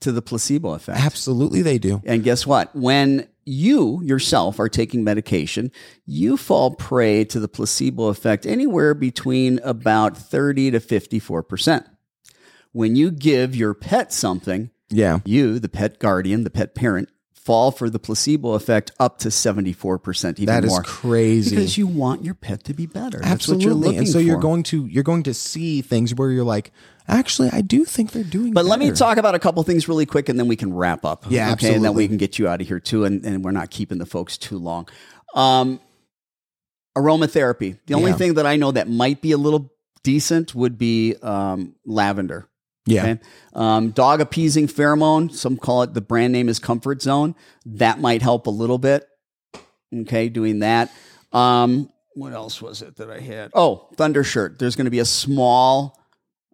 [0.02, 0.99] to the placebo effect.
[0.99, 2.02] Absolutely they do.
[2.06, 2.76] And guess what?
[2.76, 5.72] When you yourself are taking medication,
[6.05, 11.85] you fall prey to the placebo effect anywhere between about 30 to 54%.
[12.72, 15.19] When you give your pet something, Yeah.
[15.26, 20.39] you, the pet guardian, the pet parent, fall for the placebo effect up to 74%,
[20.39, 20.81] even That is more.
[20.81, 21.55] crazy.
[21.55, 23.19] Because you want your pet to be better.
[23.19, 23.65] That's Absolutely.
[23.65, 26.43] what you're looking and so you're going to you're going to see things where you're
[26.43, 26.72] like,
[27.07, 30.06] actually I do think they're doing But let me talk about a couple things really
[30.06, 31.26] quick and then we can wrap up.
[31.30, 31.76] Yeah, Okay.
[31.76, 33.06] And then we can get you out of here too.
[33.06, 34.88] And, and we're not keeping the folks too long.
[35.36, 35.80] Um,
[36.98, 37.77] aromatherapy.
[37.88, 38.18] The only Yeah.
[38.18, 39.72] thing that I know that might be a little
[40.03, 42.48] decent would be um, lavender.
[42.86, 43.02] Yeah.
[43.03, 43.19] Okay.
[43.53, 45.34] Um, dog appeasing pheromone.
[45.34, 47.36] Some call it the brand name is Comfort Zone.
[47.65, 49.07] That might help a little bit.
[49.94, 50.91] Okay, doing that.
[51.32, 53.52] Um, what else was it that I had?
[53.53, 54.60] Oh, ThunderShirt.
[54.60, 55.99] There's going to be a small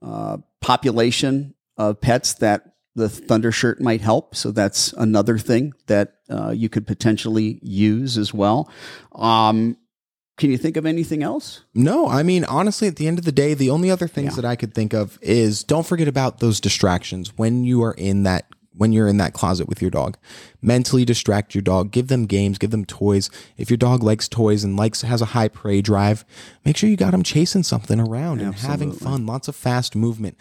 [0.02, 4.36] uh, population of pets that the ThunderShirt might help.
[4.36, 8.70] So that's another thing that uh, you could potentially use as well.
[9.14, 9.78] Um,
[10.38, 11.64] can you think of anything else?
[11.74, 14.42] No, I mean, honestly, at the end of the day, the only other things Yeah.
[14.42, 18.24] that I could think of is don't forget about those distractions when you are in
[18.24, 20.18] that when you're in that closet with your dog.
[20.62, 21.92] Mentally distract your dog.
[21.92, 22.58] Give them games.
[22.58, 23.30] Give them toys.
[23.58, 26.24] If your dog likes toys and likes has a high prey drive,
[26.64, 29.26] make sure you got him chasing something around and having fun.
[29.26, 30.38] Lots of fast movement.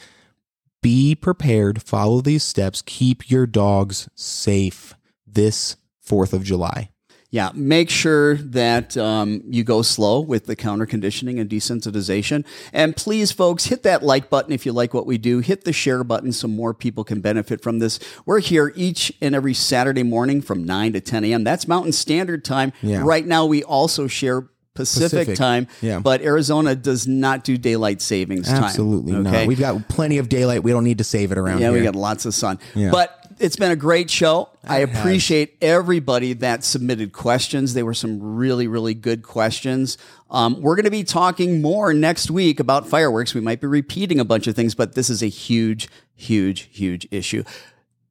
[0.82, 1.82] Be prepared.
[1.82, 2.82] Follow these steps.
[2.86, 4.94] Keep your dogs safe
[5.26, 6.90] this Fourth of July.
[7.32, 12.44] Yeah, make sure that um, you go slow with the counter conditioning and desensitization.
[12.72, 15.38] And please, folks, hit that like button if you like what we do.
[15.38, 18.00] Hit the share button so more people can benefit from this.
[18.26, 21.44] We're here each and every Saturday morning from 9 to 10 a.m.
[21.44, 22.72] That's Mountain Standard Time.
[22.82, 23.02] Yeah.
[23.04, 25.36] Right now, we also share Pacific, Pacific.
[25.36, 25.98] time, Yeah.
[25.98, 28.64] but Arizona does not do daylight savings time.
[28.64, 29.30] Absolutely okay?
[29.40, 29.46] not.
[29.46, 30.62] We've got plenty of daylight.
[30.62, 31.78] We don't need to save it around Yeah, here.
[31.78, 32.58] we got lots of sun.
[32.74, 32.90] Yeah.
[32.90, 34.50] But it's been a great show.
[34.64, 34.98] I It has.
[35.00, 37.74] appreciate everybody that submitted questions.
[37.74, 39.98] They were some really, really good questions.
[40.30, 43.34] Um, we're going to be talking more next week about fireworks.
[43.34, 47.08] We might be repeating a bunch of things, but this is a huge, huge, huge
[47.10, 47.42] issue.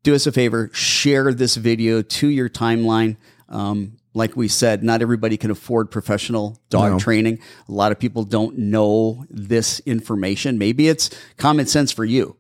[0.04, 3.18] Do us a favor, share this video to your timeline.
[3.48, 7.00] Um, like we said, not everybody can afford professional dog No.
[7.00, 7.40] training.
[7.68, 10.58] A lot of people don't know this information.
[10.58, 12.36] Maybe it's common sense for you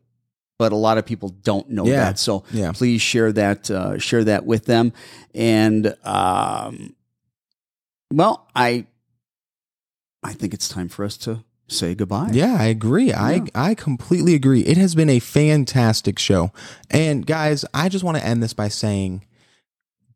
[0.59, 1.95] but a lot of people don't know Yeah.
[2.03, 2.19] that.
[2.19, 2.73] So Yeah.
[2.73, 4.93] please share that uh, share that with them.
[5.33, 6.95] And um,
[8.13, 8.85] well, I
[10.21, 12.31] I think it's time for us to say goodbye.
[12.33, 13.13] Yeah, I agree.
[13.13, 14.61] I I completely agree.
[14.61, 16.51] It has been a fantastic show.
[16.91, 19.23] And guys, I just want to end this by saying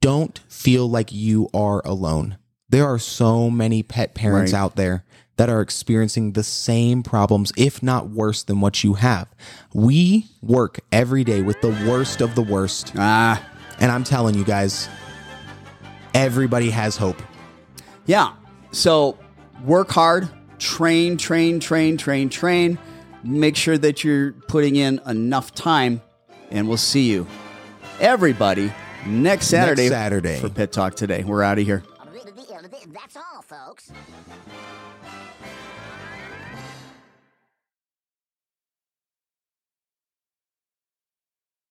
[0.01, 2.37] don't feel like you are alone.
[2.69, 4.59] There are so many pet parents Right.
[4.59, 5.05] out there
[5.37, 9.27] that are experiencing the same problems, if not worse than what you have.
[9.73, 12.93] We work every day with the worst of the worst.
[12.97, 13.43] Ah,
[13.79, 14.87] And I'm telling you guys,
[16.13, 17.21] everybody has hope.
[18.05, 18.33] yeah.
[18.71, 19.17] So
[19.65, 20.27] work hard,
[20.59, 22.79] train, train, train, train, train.
[23.23, 26.01] Make sure that you're putting in enough time,
[26.51, 27.25] and we'll see you,
[27.99, 28.73] everybody,
[29.05, 29.87] next Saturday.
[29.89, 30.39] Saturday.
[30.39, 31.23] for Pit Talk today.
[31.23, 31.83] We're out of here.
[32.93, 33.91] That's all, folks.